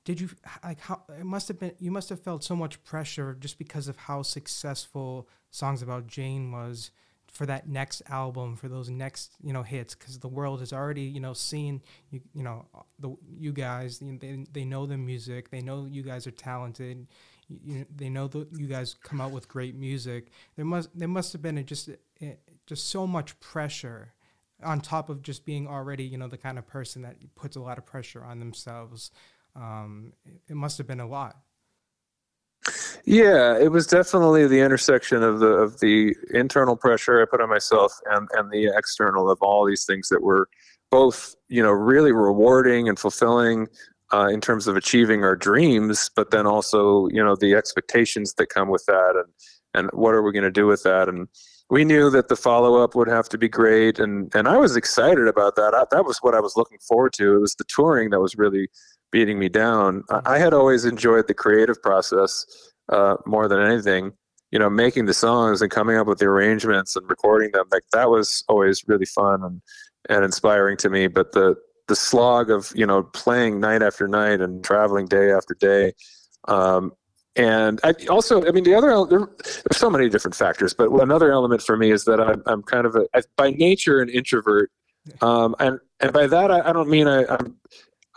[0.03, 0.29] Did you
[0.63, 1.73] like how it must have been?
[1.79, 6.51] You must have felt so much pressure just because of how successful songs about Jane
[6.51, 6.89] was
[7.31, 11.03] for that next album, for those next you know hits, because the world has already
[11.03, 12.65] you know seen you you know
[12.99, 17.07] the you guys they they know the music, they know you guys are talented,
[17.47, 20.27] you, they know that you guys come out with great music.
[20.55, 21.89] There must there must have been a, just
[22.21, 22.33] eh,
[22.65, 24.13] just so much pressure
[24.63, 27.61] on top of just being already you know the kind of person that puts a
[27.61, 29.11] lot of pressure on themselves.
[29.55, 31.37] Um, it, it must have been a lot.
[33.05, 37.49] Yeah, it was definitely the intersection of the of the internal pressure I put on
[37.49, 40.49] myself and and the external of all these things that were
[40.91, 43.67] both you know really rewarding and fulfilling
[44.11, 48.47] uh, in terms of achieving our dreams, but then also you know the expectations that
[48.47, 49.33] come with that and
[49.73, 51.27] and what are we going to do with that and
[51.69, 54.75] we knew that the follow up would have to be great and and I was
[54.75, 55.73] excited about that.
[55.73, 57.35] I, that was what I was looking forward to.
[57.35, 58.67] It was the touring that was really
[59.11, 60.03] beating me down.
[60.09, 62.45] I, I had always enjoyed the creative process
[62.89, 64.11] uh, more than anything.
[64.51, 67.83] you know making the songs and coming up with the arrangements and recording them like
[67.93, 69.61] that was always really fun and
[70.09, 71.55] and inspiring to me but the
[71.87, 75.93] the slog of you know playing night after night and traveling day after day
[76.47, 76.93] um,
[77.35, 81.31] and I also, I mean, the other there, there's so many different factors, but another
[81.31, 84.71] element for me is that I'm, I'm kind of a by nature an introvert,
[85.21, 87.55] um, and and by that I, I don't mean I, I'm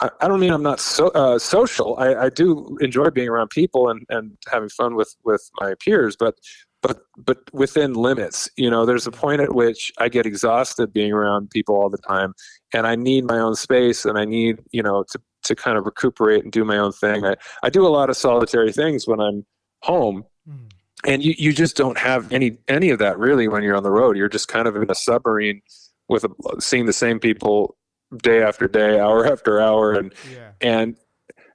[0.00, 1.96] I don't mean I'm not so uh, social.
[1.98, 6.16] I, I do enjoy being around people and, and having fun with, with my peers,
[6.16, 6.36] but
[6.82, 8.50] but but within limits.
[8.56, 11.98] You know, there's a point at which I get exhausted being around people all the
[11.98, 12.34] time,
[12.74, 15.86] and I need my own space, and I need you know to to kind of
[15.86, 17.24] recuperate and do my own thing.
[17.24, 19.44] I, I do a lot of solitary things when I'm
[19.82, 20.24] home.
[20.48, 20.70] Mm.
[21.04, 23.90] And you, you just don't have any any of that really when you're on the
[23.90, 24.16] road.
[24.16, 25.60] You're just kind of in a submarine
[26.08, 27.76] with a, seeing the same people
[28.18, 30.50] day after day, hour after hour, and yeah.
[30.60, 30.96] and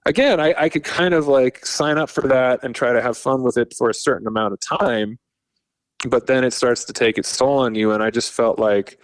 [0.06, 3.17] again, I, I could kind of like sign up for that and try to have
[3.17, 5.20] fun with it for a certain amount of time,
[6.08, 7.91] but then it starts to take its toll on you.
[7.91, 9.00] And I just felt like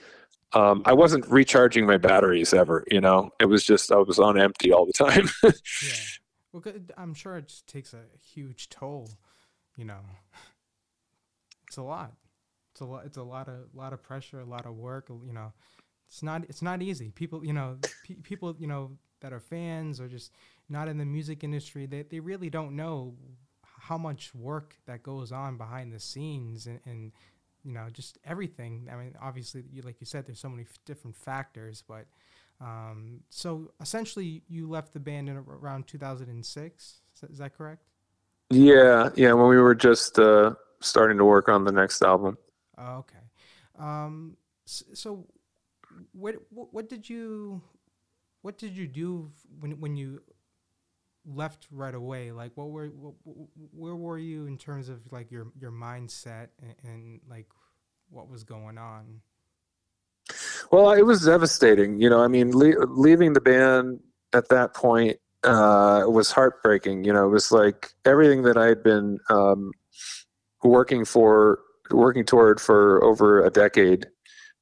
[0.53, 2.85] um, I wasn't recharging my batteries ever.
[2.89, 5.29] You know, it was just I was on empty all the time.
[5.43, 5.51] yeah,
[6.51, 6.63] well,
[6.97, 8.01] I'm sure it just takes a
[8.33, 9.09] huge toll.
[9.75, 9.99] You know,
[11.67, 12.13] it's a lot.
[12.71, 13.05] It's a lot.
[13.05, 15.09] It's a lot of lot of pressure, a lot of work.
[15.09, 15.53] You know,
[16.07, 17.11] it's not it's not easy.
[17.11, 20.31] People, you know, pe- people, you know, that are fans or just
[20.69, 23.15] not in the music industry, they they really don't know
[23.79, 27.11] how much work that goes on behind the scenes and, and
[27.63, 28.89] you know, just everything.
[28.91, 32.05] I mean, obviously, you, like you said, there's so many f- different factors, but
[32.61, 37.01] um, so essentially, you left the band in around 2006.
[37.15, 37.83] Is, is that correct?
[38.49, 39.33] Yeah, yeah.
[39.33, 42.37] When we were just uh, starting to work on the next album.
[42.77, 43.17] Oh, okay.
[43.79, 45.25] Um, so,
[46.13, 47.61] what what did you
[48.41, 50.21] what did you do when when you
[51.25, 52.31] left right away?
[52.31, 53.13] Like what were what,
[53.73, 57.47] where were you in terms of like your your mindset and, and, like
[58.09, 59.21] what was going on?
[60.71, 63.99] Well it was devastating you know i mean le- leaving the band
[64.33, 68.81] at that point uh, was heartbreaking you know it was like everything that i had
[68.81, 69.71] been um,
[70.63, 71.59] working for
[71.91, 74.07] working toward for over a decade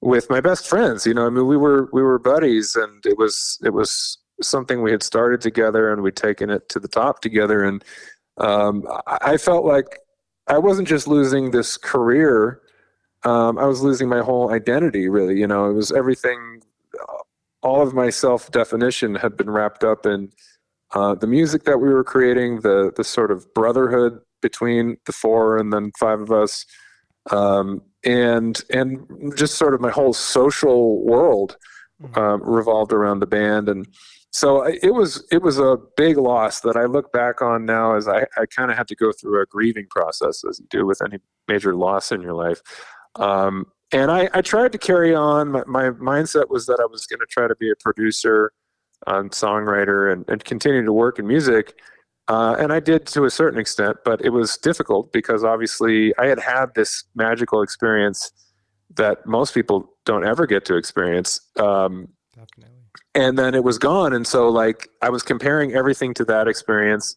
[0.01, 3.17] with my best friends you know i mean we were we were buddies and it
[3.17, 7.21] was it was something we had started together and we'd taken it to the top
[7.21, 7.63] together.
[7.63, 7.83] And
[8.37, 9.99] um, I felt like
[10.47, 12.61] I wasn't just losing this career,
[13.23, 15.39] um, I was losing my whole identity, really.
[15.39, 16.61] You know, it was everything,
[17.61, 20.31] all of my self definition had been wrapped up in
[20.93, 25.57] uh, the music that we were creating, the, the sort of brotherhood between the four
[25.57, 26.65] and then five of us.
[27.29, 31.57] Um, and and just sort of my whole social world
[32.15, 33.87] um, revolved around the band and
[34.33, 38.07] so it was it was a big loss that I look back on now as
[38.07, 41.01] I, I kind of had to go through a grieving process as you do with
[41.05, 41.17] any
[41.49, 42.61] major loss in your life.
[43.15, 45.49] Um, and I, I, tried to carry on.
[45.49, 48.53] My, my mindset was that I was going to try to be a producer,
[49.05, 51.77] um, songwriter, and, and continue to work in music.
[52.31, 56.27] Uh, and I did to a certain extent, but it was difficult because obviously I
[56.27, 58.31] had had this magical experience
[58.95, 61.41] that most people don't ever get to experience.
[61.57, 62.71] Um, Definitely
[63.15, 67.15] and then it was gone and so like i was comparing everything to that experience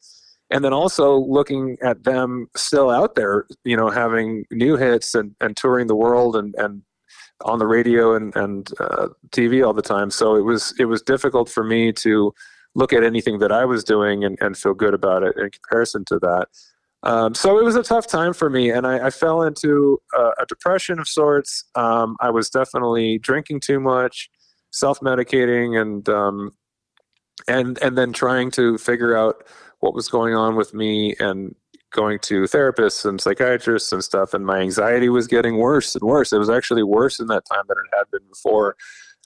[0.51, 5.35] and then also looking at them still out there you know having new hits and,
[5.41, 6.83] and touring the world and, and
[7.45, 11.03] on the radio and, and uh, tv all the time so it was it was
[11.03, 12.33] difficult for me to
[12.75, 16.05] look at anything that i was doing and, and feel good about it in comparison
[16.05, 16.49] to that.
[17.03, 20.31] Um, so it was a tough time for me and i, I fell into a,
[20.43, 21.65] a, depression of sorts.
[21.75, 24.31] Um, i was definitely drinking too much
[24.71, 26.53] self-medicating and um,
[27.49, 29.45] and and then trying to figure out
[29.81, 31.55] what was going on with me and
[31.93, 36.33] going to therapists and psychiatrists and stuff and my anxiety was getting worse and worse.
[36.33, 38.77] It was actually worse in that time than it had been before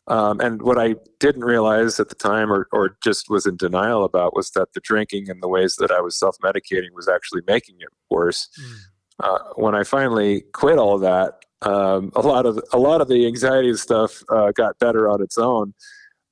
[0.09, 4.05] um, and what i didn't realize at the time or, or just was in denial
[4.05, 7.77] about was that the drinking and the ways that i was self-medicating was actually making
[7.81, 8.77] it worse mm.
[9.23, 13.09] uh, when i finally quit all of that um, a lot of a lot of
[13.09, 15.75] the anxiety stuff uh, got better on its own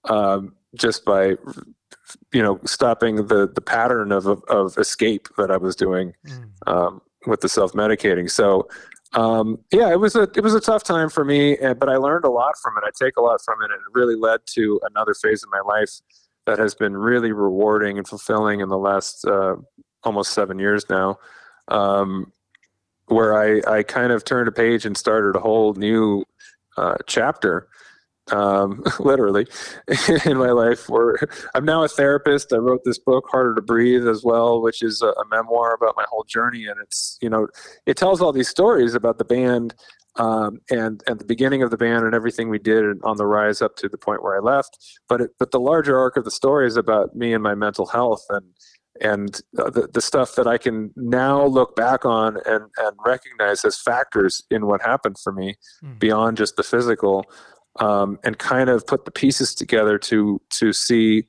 [0.09, 1.35] um, just by
[2.33, 6.49] you know stopping the the pattern of of escape that I was doing mm.
[6.67, 8.31] um, with the self medicating.
[8.31, 8.69] So
[9.17, 12.27] um, yeah, it was a it was a tough time for me, but I learned
[12.27, 12.85] a lot from it.
[12.87, 15.61] I take a lot from it, and it really led to another phase of my
[15.67, 15.91] life
[16.45, 19.57] that has been really rewarding and fulfilling in the last uh,
[20.05, 21.19] almost seven years now.
[21.69, 22.33] Um,
[23.07, 26.25] where I, I kind of turned a page and started a whole new
[26.77, 27.69] uh, chapter
[28.33, 29.47] um, literally,
[30.25, 30.89] in my life.
[30.89, 31.17] Where
[31.55, 32.53] I'm now a therapist.
[32.53, 35.95] I wrote this book, Harder to Breathe, as well, which is a, a memoir about
[35.97, 37.49] my whole journey, and it's you know,
[37.87, 39.75] it tells all these stories about the band
[40.17, 43.63] um, and and the beginning of the band and everything we did on the rise
[43.63, 44.79] up to the point where I left.
[45.09, 47.87] But it, but the larger arc of the story is about me and my mental
[47.87, 48.47] health and
[49.01, 53.63] and uh, the, the stuff that I can now look back on and, and recognize
[53.63, 55.99] as factors in what happened for me mm.
[55.99, 57.27] beyond just the physical
[57.79, 61.25] um, and kind of put the pieces together to to see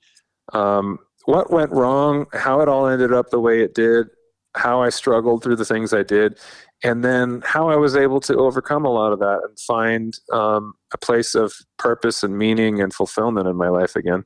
[0.53, 4.07] um, what went wrong, how it all ended up the way it did,
[4.55, 6.39] how I struggled through the things I did,
[6.83, 10.73] and then how I was able to overcome a lot of that and find um,
[10.93, 14.23] a place of purpose and meaning and fulfillment in my life again.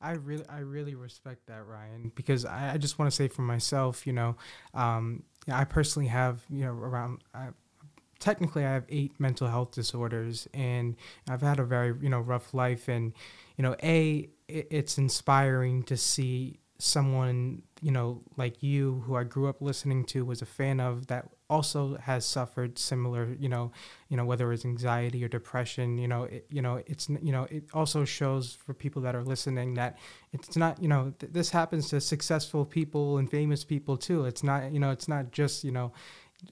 [0.00, 3.40] I really, I really respect that, Ryan, because I, I just want to say for
[3.40, 4.36] myself, you know,
[4.74, 7.48] um, I personally have, you know, around, I,
[8.24, 10.96] technically I have eight mental health disorders and
[11.28, 12.88] I've had a very, you know, rough life.
[12.88, 13.12] And,
[13.58, 19.48] you know, A, it's inspiring to see someone, you know, like you who I grew
[19.48, 23.70] up listening to, was a fan of that also has suffered similar, you know,
[24.08, 27.46] you know whether it's anxiety or depression, you know, it, you know, it's you know,
[27.50, 29.98] it also shows for people that are listening that
[30.32, 34.24] it's not, you know, th- this happens to successful people and famous people too.
[34.24, 35.92] It's not, you know, it's not just, you know,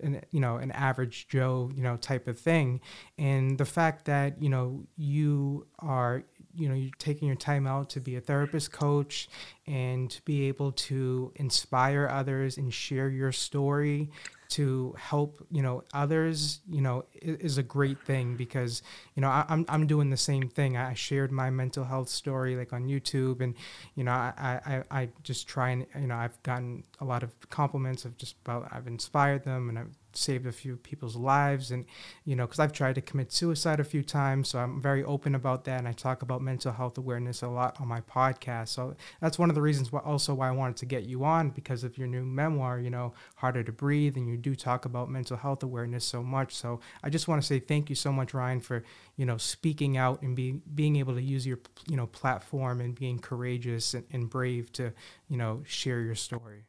[0.01, 2.81] an, you know an average joe you know type of thing.
[3.19, 6.25] And the fact that you know you are
[6.55, 9.29] you know you're taking your time out to be a therapist coach
[9.67, 14.11] and to be able to inspire others and share your story
[14.53, 18.83] to help you know others you know is, a great thing because
[19.15, 20.77] you know I, am I'm, I'm doing the same thing.
[20.77, 23.55] I shared my mental health story like on youtube and
[23.95, 27.31] you know i i, I just try and you know i've gotten a lot of
[27.49, 31.85] compliments of just about i've inspired them and i've saved a few people's lives and
[32.25, 35.35] you know because i've tried to commit suicide a few times so i'm very open
[35.35, 38.69] about that and i talk about mental health awareness a lot on my podcast.
[38.69, 41.51] So that's one of the reasons why also why i wanted to get you on
[41.51, 45.11] because of your new memoir you know harder to breathe and you do talk about
[45.11, 46.55] mental health awareness so much.
[46.55, 48.85] So i just want to say thank you so much ryan for
[49.17, 51.59] you know speaking out and being being able to use your
[51.89, 54.93] you know platform and being courageous and, and brave to
[55.29, 56.65] you know share your story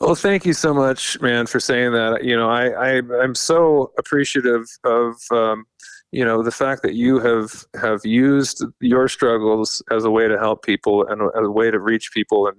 [0.00, 2.24] well, thank you so much, man, for saying that.
[2.24, 5.64] You know, I, I I'm so appreciative of um,
[6.10, 10.38] you know the fact that you have have used your struggles as a way to
[10.38, 12.56] help people and as a way to reach people, and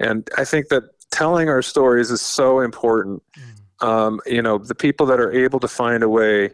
[0.00, 3.22] and I think that telling our stories is so important.
[3.38, 3.86] Mm.
[3.86, 6.50] Um, you know, the people that are able to find a way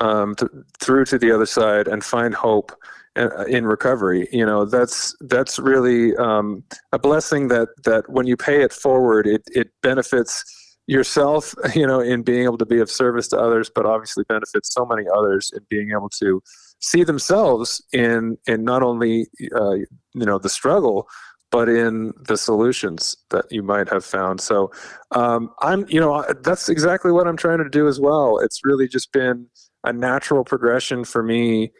[0.00, 0.48] um, to,
[0.78, 2.72] through to the other side and find hope
[3.16, 4.28] in recovery.
[4.32, 9.26] You know, that's that's really um, a blessing that that when you pay it forward,
[9.26, 10.44] it it benefits
[10.86, 11.54] yourself.
[11.74, 14.86] You know, in being able to be of service to others, but obviously benefits so
[14.86, 16.42] many others in being able to
[16.80, 21.08] see themselves in in not only uh, you know the struggle
[21.52, 24.40] but in the solutions that you might have found.
[24.40, 24.72] So
[25.10, 28.38] um, I'm, you know, that's exactly what I'm trying to do as well.
[28.38, 29.48] It's really just been
[29.84, 31.70] a natural progression for me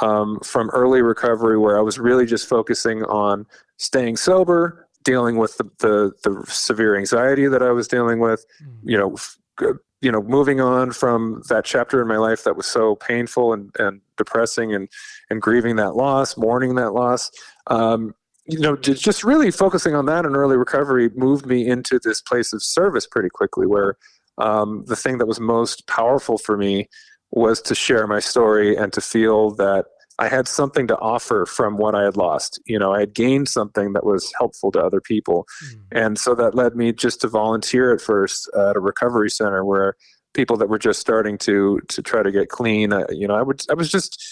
[0.00, 3.46] um, from early recovery where I was really just focusing on
[3.76, 8.88] staying sober, dealing with the, the, the severe anxiety that I was dealing with, mm-hmm.
[8.88, 9.38] you know, f-
[10.02, 13.70] you know, moving on from that chapter in my life that was so painful and,
[13.78, 14.88] and depressing and,
[15.28, 17.30] and grieving that loss, mourning that loss.
[17.66, 18.14] Um,
[18.46, 22.52] you know, just really focusing on that in early recovery moved me into this place
[22.52, 23.96] of service pretty quickly where
[24.38, 26.88] um, the thing that was most powerful for me
[27.32, 29.86] was to share my story and to feel that
[30.18, 32.60] I had something to offer from what I had lost.
[32.66, 35.46] You know, I had gained something that was helpful to other people.
[35.64, 35.80] Mm.
[35.92, 39.96] And so that led me just to volunteer at first at a recovery center where
[40.34, 43.42] people that were just starting to to try to get clean, uh, you know, I
[43.42, 44.22] would I was just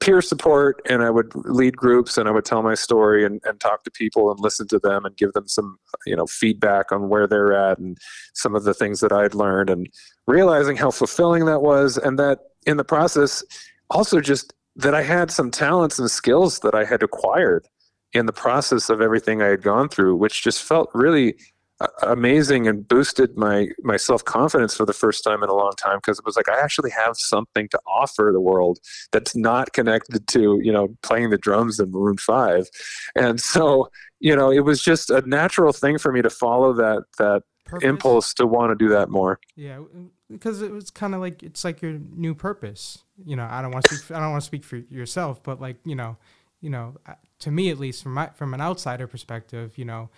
[0.00, 3.60] peer support and I would lead groups and I would tell my story and, and
[3.60, 7.08] talk to people and listen to them and give them some, you know, feedback on
[7.08, 7.96] where they're at and
[8.34, 9.86] some of the things that I'd learned and
[10.30, 13.42] realizing how fulfilling that was and that in the process
[13.90, 17.66] also just that I had some talents and skills that I had acquired
[18.12, 21.36] in the process of everything I had gone through, which just felt really
[21.80, 25.72] uh, amazing and boosted my my self confidence for the first time in a long
[25.78, 28.78] time because it was like I actually have something to offer the world
[29.12, 32.68] that's not connected to you know playing the drums in Maroon Five,
[33.16, 37.04] and so you know it was just a natural thing for me to follow that
[37.18, 37.88] that purpose.
[37.88, 39.40] impulse to want to do that more.
[39.56, 39.80] Yeah,
[40.30, 43.04] because it was kind of like it's like your new purpose.
[43.24, 44.04] You know, I don't want to speak.
[44.06, 46.16] For, I don't want to speak for yourself, but like you know,
[46.60, 46.96] you know,
[47.40, 50.10] to me at least, from my from an outsider perspective, you know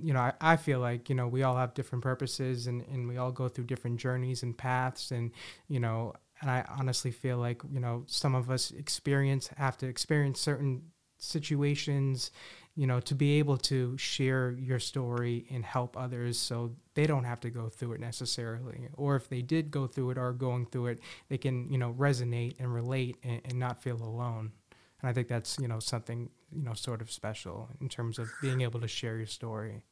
[0.00, 3.08] you know, I, I feel like, you know, we all have different purposes and, and
[3.08, 5.10] we all go through different journeys and paths.
[5.10, 5.32] And,
[5.68, 9.86] you know, and I honestly feel like you know some of us experience have to
[9.86, 10.82] experience certain
[11.18, 12.30] situations
[12.74, 17.24] you know to be able to share your story and help others so they don't
[17.24, 20.66] have to go through it necessarily or if they did go through it or going
[20.66, 24.52] through it they can you know resonate and relate and, and not feel alone
[25.00, 28.28] and i think that's you know something you know sort of special in terms of
[28.40, 29.82] being able to share your story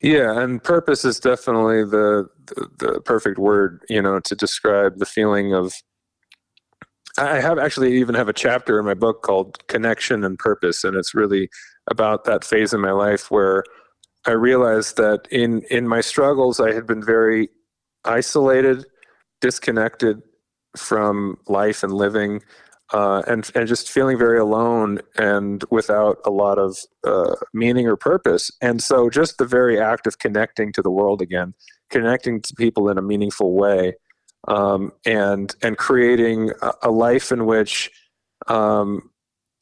[0.00, 5.06] yeah, and purpose is definitely the, the, the perfect word, you know, to describe the
[5.06, 5.72] feeling of.
[7.18, 10.96] I have actually even have a chapter in my book called Connection and Purpose, and
[10.96, 11.48] it's really
[11.90, 13.64] about that phase in my life where
[14.26, 17.48] I realized that in in my struggles I had been very
[18.04, 18.84] isolated,
[19.40, 20.22] disconnected
[20.76, 22.42] from life and living
[22.92, 27.96] uh, and and just feeling very alone and without a lot of uh, meaning or
[27.96, 28.50] purpose.
[28.60, 31.54] And so, just the very act of connecting to the world again,
[31.90, 33.94] connecting to people in a meaningful way,
[34.48, 36.50] um, and and creating
[36.82, 37.90] a, life in which
[38.48, 39.10] um,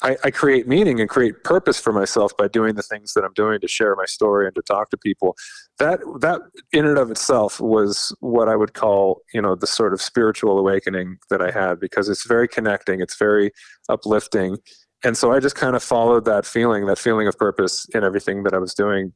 [0.02, 3.32] I, I, create meaning and create purpose for myself by doing the things that I'm
[3.32, 5.36] doing to share my story and to talk to people.
[5.78, 9.94] That that in and of itself was what I would call, you know, the sort
[9.94, 13.52] of spiritual awakening that I had because it's very connecting, it's very
[13.88, 14.58] uplifting.
[15.04, 18.42] And so I just kind of followed that feeling, that feeling of purpose in everything
[18.44, 19.12] that I was doing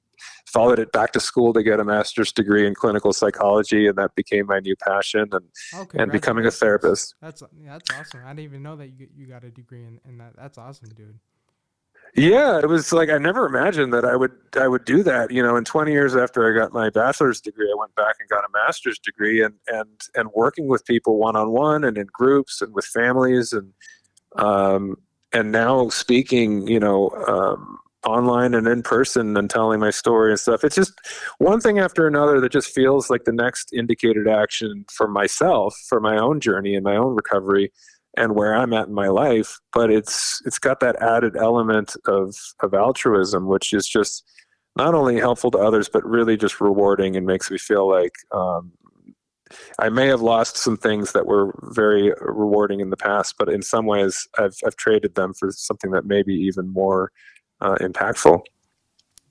[0.46, 4.14] followed it back to school to get a master's degree in clinical psychology, and that
[4.14, 7.14] became my new passion and oh, and becoming a therapist.
[7.20, 8.20] That's yeah, that's awesome.
[8.24, 10.34] I didn't even know that you you got a degree in, in that.
[10.36, 11.18] That's awesome, dude.
[12.14, 15.30] Yeah, it was like I never imagined that I would I would do that.
[15.30, 18.28] You know, in 20 years after I got my bachelor's degree, I went back and
[18.28, 22.06] got a master's degree, and and and working with people one on one and in
[22.10, 23.72] groups and with families and
[24.36, 24.96] um
[25.32, 30.40] and now speaking, you know, um, online and in person and telling my story and
[30.40, 30.64] stuff.
[30.64, 30.94] It's just
[31.38, 36.00] one thing after another that just feels like the next indicated action for myself, for
[36.00, 37.72] my own journey and my own recovery
[38.16, 39.58] and where I'm at in my life.
[39.72, 44.24] But it's it's got that added element of of altruism, which is just
[44.76, 48.72] not only helpful to others, but really just rewarding and makes me feel like um,
[49.78, 53.62] I may have lost some things that were very rewarding in the past, but in
[53.62, 57.12] some ways I've, I've traded them for something that may be even more
[57.60, 58.42] uh, impactful.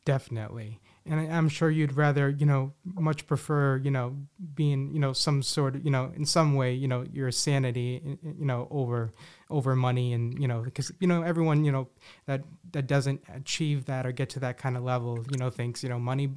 [0.06, 0.80] Definitely.
[1.10, 4.18] And I'm sure you'd rather, you know, much prefer, you know,
[4.56, 8.18] being, you know, some sort of, you know, in some way, you know, your sanity,
[8.22, 9.12] you know, over,
[9.50, 11.88] over money, and you know, because you know, everyone, you know,
[12.26, 15.82] that that doesn't achieve that or get to that kind of level, you know, thinks,
[15.82, 16.30] you know, money,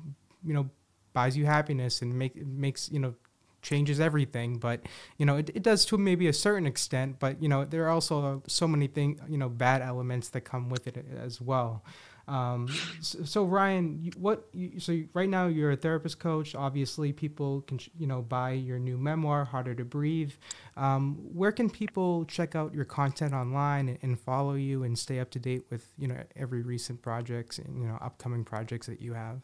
[0.44, 0.70] you know,
[1.12, 3.14] buys you happiness and make makes, you know,
[3.62, 4.80] changes everything but
[5.18, 7.90] you know it, it does to maybe a certain extent but you know there are
[7.90, 11.82] also so many things you know bad elements that come with it as well
[12.30, 12.68] um,
[13.00, 14.48] so, so, Ryan, what?
[14.78, 16.54] So right now you're a therapist coach.
[16.54, 20.32] Obviously, people can you know buy your new memoir, "Harder to Breathe."
[20.76, 25.18] Um, where can people check out your content online and, and, follow you and stay
[25.18, 29.00] up to date with you know every recent projects and you know upcoming projects that
[29.00, 29.40] you have?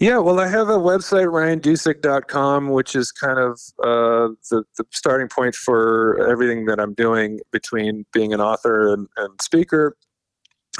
[0.00, 5.28] Yeah, well, I have a website, ryandusick.com, which is kind of uh, the, the starting
[5.28, 9.98] point for everything that I'm doing between being an author and, and speaker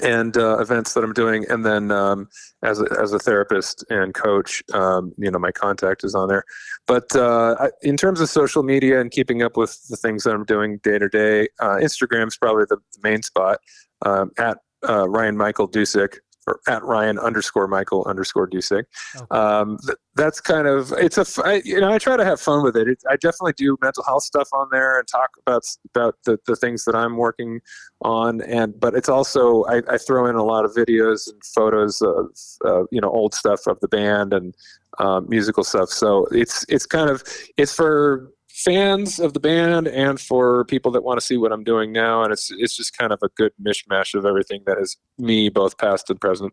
[0.02, 2.28] and uh, events that I'm doing, and then um,
[2.62, 6.44] as a, as a therapist and coach, um, you know, my contact is on there.
[6.86, 10.32] But uh, I, in terms of social media and keeping up with the things that
[10.32, 13.58] I'm doing day to day, uh, Instagram is probably the main spot
[14.00, 14.56] um, at
[14.88, 16.20] uh, Ryan Michael Dusick
[16.66, 18.84] at Ryan underscore Michael underscore Dusick.
[19.16, 19.26] Okay.
[19.30, 22.62] Um, th- that's kind of it's a I, you know I try to have fun
[22.62, 22.88] with it.
[22.88, 23.02] it.
[23.08, 25.64] I definitely do mental health stuff on there and talk about
[25.94, 27.60] about the, the things that I'm working
[28.02, 28.40] on.
[28.42, 32.26] And but it's also I, I throw in a lot of videos and photos of
[32.64, 34.54] uh, you know old stuff of the band and
[34.98, 35.90] uh, musical stuff.
[35.90, 37.22] So it's it's kind of
[37.56, 38.32] it's for
[38.64, 42.22] fans of the band and for people that want to see what I'm doing now.
[42.22, 45.78] And it's it's just kind of a good mishmash of everything that is me, both
[45.78, 46.52] past and present.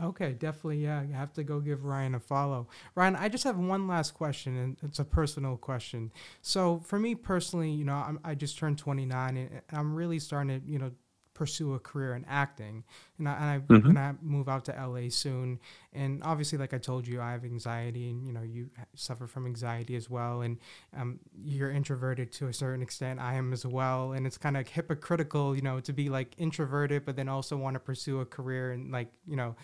[0.00, 0.82] Okay, definitely.
[0.82, 2.68] Yeah, you have to go give Ryan a follow.
[2.94, 6.12] Ryan, I just have one last question, and it's a personal question.
[6.42, 10.60] So, for me personally, you know, I'm, I just turned 29, and I'm really starting
[10.60, 10.90] to, you know,
[11.36, 12.82] pursue a career in acting.
[13.18, 13.88] And I, and I, mm-hmm.
[13.88, 15.60] when I move out to LA soon,
[15.92, 19.46] and obviously, like I told you, I have anxiety, and you know, you suffer from
[19.46, 20.56] anxiety as well, and
[20.96, 23.20] um, you're introverted to a certain extent.
[23.20, 27.04] I am as well, and it's kind of hypocritical, you know, to be like introverted,
[27.04, 29.54] but then also want to pursue a career in like, you know,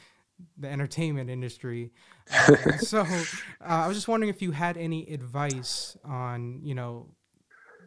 [0.58, 1.90] the entertainment industry.
[2.30, 3.24] Uh, so uh,
[3.60, 7.08] I was just wondering if you had any advice on, you know,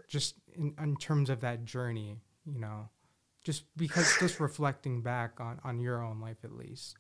[0.07, 2.89] just in, in terms of that journey, you know
[3.45, 6.97] just because just reflecting back on on your own life at least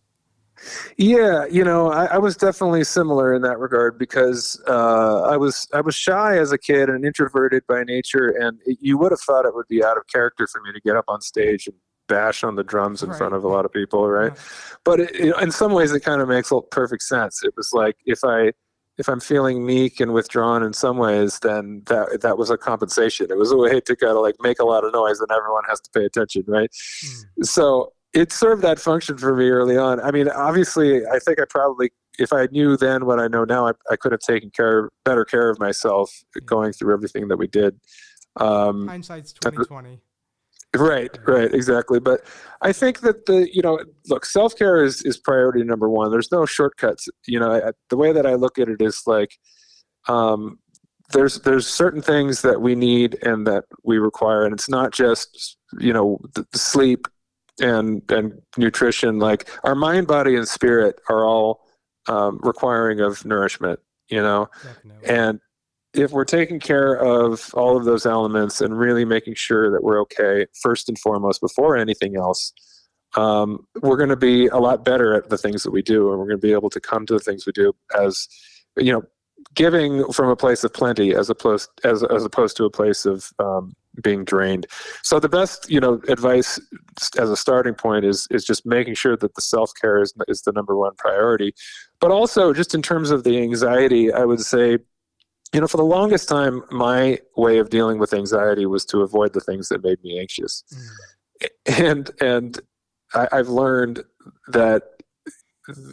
[0.95, 5.67] Yeah, you know, I, I, was definitely similar in that regard because uh, I was
[5.73, 9.19] I was shy as a kid and introverted by nature, and it, you would have
[9.19, 11.75] thought it would be out of character for me to get up on stage and
[12.07, 13.17] bash on the drums in right.
[13.17, 14.31] front of a lot of people, right?
[14.33, 14.41] Yeah.
[14.85, 17.43] But it, it, in some ways, it kind of makes perfect sense.
[17.43, 18.53] It was like if I
[18.97, 23.27] if I'm feeling meek and withdrawn in some ways, then that that was a compensation.
[23.29, 25.63] It was a way to kind of like make a lot of noise, and everyone
[25.67, 26.69] has to pay attention, right?
[26.71, 27.45] Mm.
[27.45, 29.99] So it served that function for me early on.
[29.99, 33.67] I mean, obviously, I think I probably, if I knew then what I know now,
[33.67, 37.47] I, I could have taken care, better care of myself going through everything that we
[37.47, 37.77] did.
[38.37, 39.99] Um, Hindsight's twenty twenty.
[40.75, 41.99] Right, right, exactly.
[41.99, 42.21] But
[42.61, 46.11] I think that the you know, look, self care is is priority number one.
[46.11, 47.07] There's no shortcuts.
[47.27, 49.37] You know, I, the way that I look at it is like,
[50.07, 50.59] um,
[51.11, 55.57] there's there's certain things that we need and that we require, and it's not just
[55.79, 57.07] you know the, the sleep
[57.61, 61.61] and and nutrition like our mind body and spirit are all
[62.07, 65.09] um, requiring of nourishment you know Definitely.
[65.09, 65.39] and
[65.95, 70.01] if we're taking care of all of those elements and really making sure that we're
[70.01, 72.53] okay first and foremost before anything else
[73.15, 76.19] um, we're going to be a lot better at the things that we do and
[76.19, 78.27] we're going to be able to come to the things we do as
[78.77, 79.03] you know
[79.53, 83.31] giving from a place of plenty as opposed as, as opposed to a place of
[83.39, 84.67] um, being drained.
[85.03, 86.59] So the best, you know, advice
[87.17, 90.41] as a starting point is is just making sure that the self care is is
[90.41, 91.53] the number one priority.
[91.99, 94.79] But also, just in terms of the anxiety, I would say,
[95.55, 99.31] you know, for the longest time, my way of dealing with anxiety was to avoid
[99.31, 101.81] the things that made me anxious, mm.
[101.85, 102.59] and and
[103.13, 104.03] I, I've learned
[104.49, 104.83] that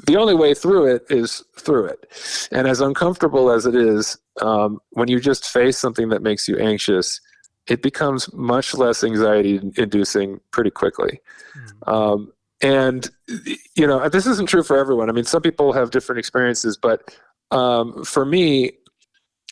[0.07, 2.49] the only way through it is through it.
[2.51, 6.59] And as uncomfortable as it is, um, when you just face something that makes you
[6.59, 7.21] anxious,
[7.69, 11.21] it becomes much less anxiety inducing pretty quickly.
[11.57, 11.93] Mm.
[11.93, 13.11] Um, and,
[13.75, 15.09] you know, this isn't true for everyone.
[15.09, 17.17] I mean, some people have different experiences, but
[17.51, 18.73] um, for me,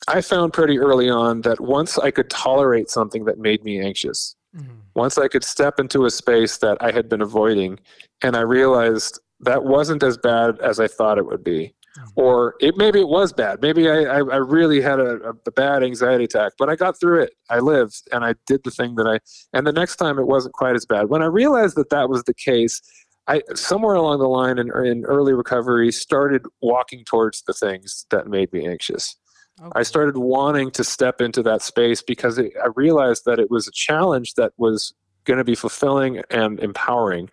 [0.08, 4.34] I found pretty early on that once I could tolerate something that made me anxious,
[4.56, 4.78] mm-hmm.
[4.94, 7.78] once I could step into a space that I had been avoiding,
[8.22, 11.74] and I realized that wasn't as bad as I thought it would be,
[12.14, 13.60] or it maybe it was bad.
[13.62, 17.22] Maybe I, I, I really had a, a, bad anxiety attack, but I got through
[17.22, 17.32] it.
[17.48, 19.18] I lived and I did the thing that I.
[19.56, 21.08] And the next time it wasn't quite as bad.
[21.08, 22.80] When I realized that that was the case,
[23.26, 28.26] I somewhere along the line in, in early recovery started walking towards the things that
[28.26, 29.16] made me anxious.
[29.60, 29.70] Okay.
[29.74, 33.68] I started wanting to step into that space because it, I realized that it was
[33.68, 34.94] a challenge that was
[35.24, 37.28] going to be fulfilling and empowering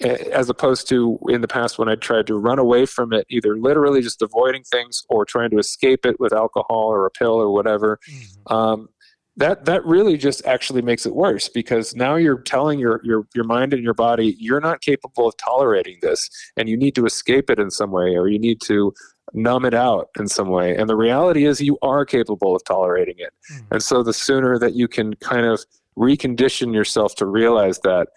[0.00, 3.56] as opposed to in the past when I tried to run away from it, either
[3.56, 7.50] literally just avoiding things or trying to escape it with alcohol or a pill or
[7.52, 7.98] whatever.
[8.10, 8.52] Mm-hmm.
[8.52, 8.88] Um,
[9.36, 13.44] that that really just actually makes it worse because now you're telling your your your
[13.44, 17.50] mind and your body you're not capable of tolerating this and you need to escape
[17.50, 18.94] it in some way or you need to
[19.34, 23.16] numb it out in some way and the reality is you are capable of tolerating
[23.18, 23.64] it mm-hmm.
[23.72, 25.64] and so the sooner that you can kind of
[25.98, 28.08] recondition yourself to realize that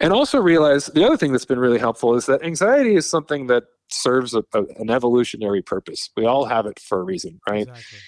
[0.00, 3.46] and also realize the other thing that's been really helpful is that anxiety is something
[3.48, 6.10] that serves a, a, an evolutionary purpose.
[6.16, 7.68] We all have it for a reason, right?
[7.68, 7.98] Exactly.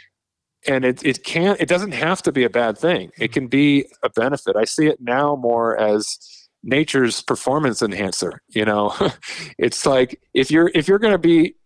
[0.68, 3.10] And it, it can't, it doesn't have to be a bad thing.
[3.18, 3.32] It mm-hmm.
[3.32, 4.56] can be a benefit.
[4.56, 6.18] I see it now more as
[6.62, 8.40] nature's performance enhancer.
[8.48, 8.94] You know,
[9.58, 11.56] it's like if you're, if you're going to be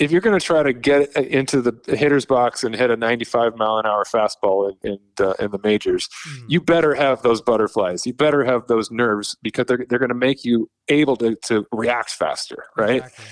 [0.00, 3.56] if you're going to try to get into the hitter's box and hit a 95
[3.56, 6.44] mile an hour fastball in in, uh, in the majors, mm.
[6.48, 8.06] you better have those butterflies.
[8.06, 11.66] You better have those nerves because they're they're going to make you able to to
[11.70, 13.02] react faster, right?
[13.02, 13.24] Exactly.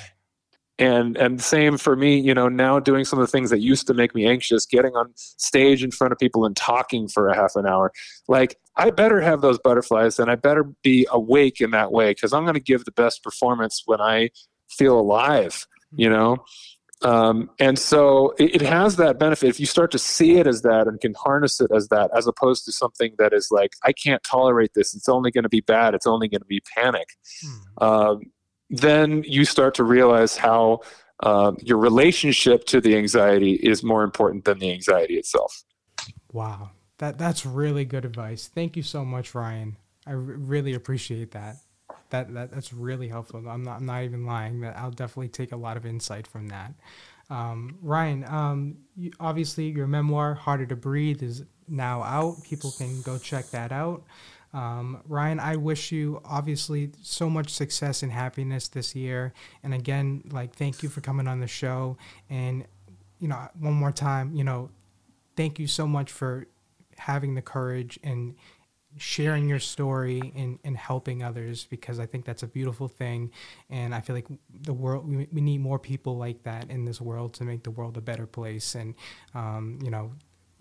[0.80, 3.86] And and same for me, you know, now doing some of the things that used
[3.86, 7.34] to make me anxious, getting on stage in front of people and talking for a
[7.34, 7.92] half an hour.
[8.28, 12.34] Like I better have those butterflies and I better be awake in that way because
[12.34, 14.30] I'm going to give the best performance when I
[14.68, 16.44] feel alive you know?
[17.02, 19.48] Um, and so it, it, has that benefit.
[19.48, 22.26] If you start to see it as that and can harness it as that as
[22.26, 24.96] opposed to something that is like i can't tolerate this.
[24.96, 25.94] It's only going to be bad.
[25.94, 27.08] It's only going to be panic.
[27.44, 27.84] Hmm.
[27.84, 28.20] um,
[28.70, 30.80] then you start to realize how
[31.20, 35.64] um, your relationship to the anxiety is more important than the anxiety itself.
[36.32, 36.72] Wow.
[36.98, 38.48] That that's really good advice.
[38.48, 39.76] Thank you so much ryan.
[40.04, 41.56] I r- really appreciate that
[42.10, 43.46] that, that that's really helpful.
[43.48, 44.60] I'm not I'm not even lying.
[44.60, 46.74] That I'll definitely take a lot of insight from that.
[47.30, 52.42] Um, Ryan, um, you, obviously your memoir "Harder to Breathe" is now out.
[52.42, 54.04] People can go check that out.
[54.54, 59.34] Um, Ryan, I wish you obviously so much success and happiness this year.
[59.62, 61.98] And again, like thank you for coming on the show.
[62.30, 62.64] And
[63.20, 64.70] you know, one more time, you know,
[65.36, 66.46] thank you so much for
[66.96, 68.34] having the courage and
[68.98, 73.30] sharing your story and, and helping others because I think that's a beautiful thing.
[73.70, 74.28] And I feel like
[74.62, 77.70] the world, we, we need more people like that in this world to make the
[77.70, 78.74] world a better place.
[78.74, 78.94] And,
[79.34, 80.12] um, you know,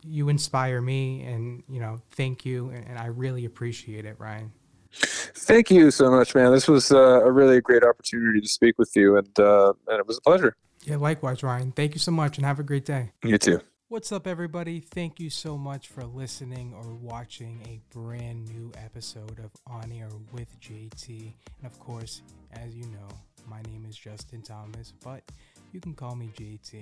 [0.03, 2.69] you inspire me and, you know, thank you.
[2.69, 4.51] And, and I really appreciate it, Ryan.
[4.91, 6.51] Thank you so much, man.
[6.51, 10.07] This was uh, a really great opportunity to speak with you, and uh, and it
[10.07, 10.55] was a pleasure.
[10.83, 11.71] Yeah, likewise, Ryan.
[11.71, 13.11] Thank you so much, and have a great day.
[13.23, 13.61] You too.
[13.89, 14.81] What's up, everybody?
[14.81, 20.09] Thank you so much for listening or watching a brand new episode of On Air
[20.33, 21.07] with JT.
[21.09, 22.21] And of course,
[22.51, 23.07] as you know,
[23.49, 25.23] my name is Justin Thomas, but
[25.71, 26.73] you can call me JT.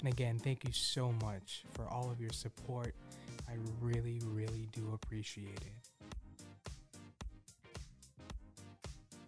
[0.00, 2.94] And again, thank you so much for all of your support.
[3.48, 5.72] I really, really do appreciate it.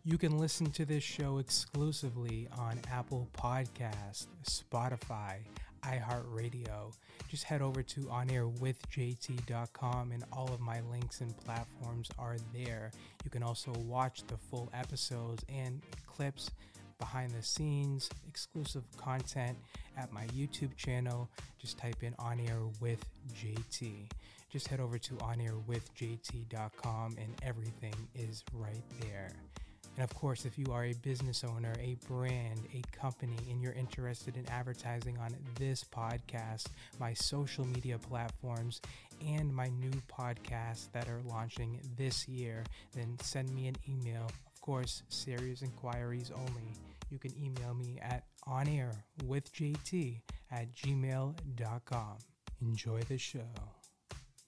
[0.04, 5.36] You can listen to this show exclusively on Apple Podcast, Spotify,
[5.84, 6.92] iHeartRadio.
[7.28, 12.90] Just head over to onairwithjt.com and all of my links and platforms are there.
[13.24, 16.50] You can also watch the full episodes and clips
[16.98, 19.58] behind the scenes, exclusive content
[19.96, 21.28] at my YouTube channel.
[21.58, 23.04] Just type in On Air with
[23.34, 24.10] JT.
[24.50, 29.32] Just head over to onairwithjt.com and everything is right there.
[29.96, 33.72] And of course, if you are a business owner, a brand, a company, and you're
[33.72, 36.66] interested in advertising on this podcast,
[36.98, 38.80] my social media platforms,
[39.24, 44.24] and my new podcasts that are launching this year, then send me an email.
[44.46, 46.74] Of course, serious inquiries only.
[47.10, 50.20] You can email me at onairwithjt
[50.50, 52.18] at gmail.com.
[52.60, 53.46] Enjoy the show.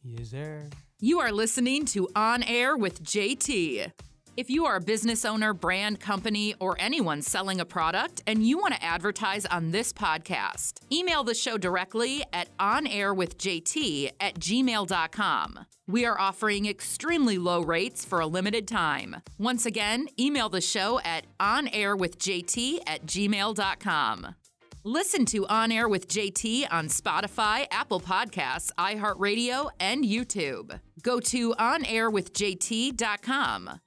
[0.02, 0.68] Yes, sir.
[1.00, 3.92] You are listening to On Air with JT.
[4.36, 8.58] If you are a business owner, brand company, or anyone selling a product and you
[8.58, 15.60] want to advertise on this podcast, email the show directly at onairwithjt at gmail.com.
[15.88, 19.16] We are offering extremely low rates for a limited time.
[19.38, 24.34] Once again, email the show at onairwithjt at gmail.com.
[24.84, 30.78] Listen to On Air with JT on Spotify, Apple Podcasts, iHeartRadio, and YouTube.
[31.02, 33.80] Go to onairwithjt.com.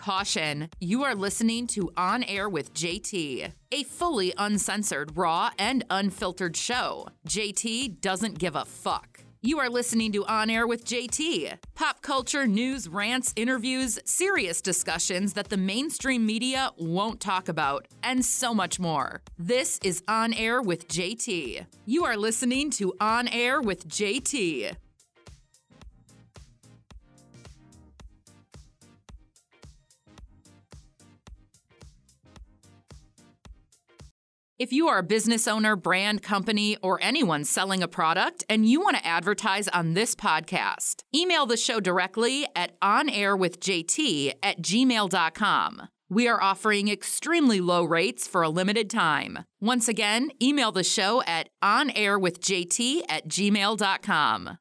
[0.00, 6.56] Caution, you are listening to On Air with JT, a fully uncensored, raw, and unfiltered
[6.56, 7.06] show.
[7.28, 9.24] JT doesn't give a fuck.
[9.42, 11.58] You are listening to On Air with JT.
[11.74, 18.24] Pop culture, news, rants, interviews, serious discussions that the mainstream media won't talk about, and
[18.24, 19.20] so much more.
[19.38, 21.66] This is On Air with JT.
[21.84, 24.76] You are listening to On Air with JT.
[34.60, 38.78] If you are a business owner, brand company, or anyone selling a product and you
[38.78, 45.88] want to advertise on this podcast, email the show directly at onairwithjt at gmail.com.
[46.10, 49.46] We are offering extremely low rates for a limited time.
[49.62, 54.58] Once again, email the show at onairwithjt at gmail.com.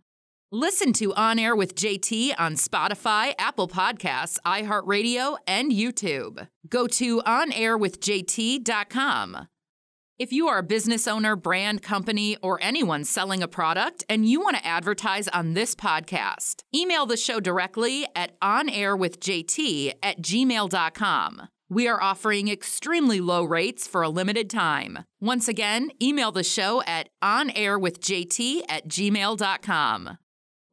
[0.52, 6.48] Listen to On Air with JT on Spotify, Apple Podcasts, iHeartRadio, and YouTube.
[6.70, 9.48] Go to onairwithjt.com.
[10.20, 14.42] If you are a business owner, brand company, or anyone selling a product and you
[14.42, 21.48] want to advertise on this podcast, email the show directly at onairwithjt at gmail.com.
[21.70, 25.06] We are offering extremely low rates for a limited time.
[25.22, 30.18] Once again, email the show at onairwithjt at gmail.com.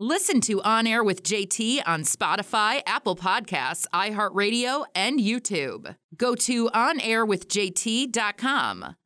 [0.01, 5.94] Listen to On Air with JT on Spotify, Apple Podcasts, iHeartRadio, and YouTube.
[6.16, 8.97] Go to onairwithjt.com.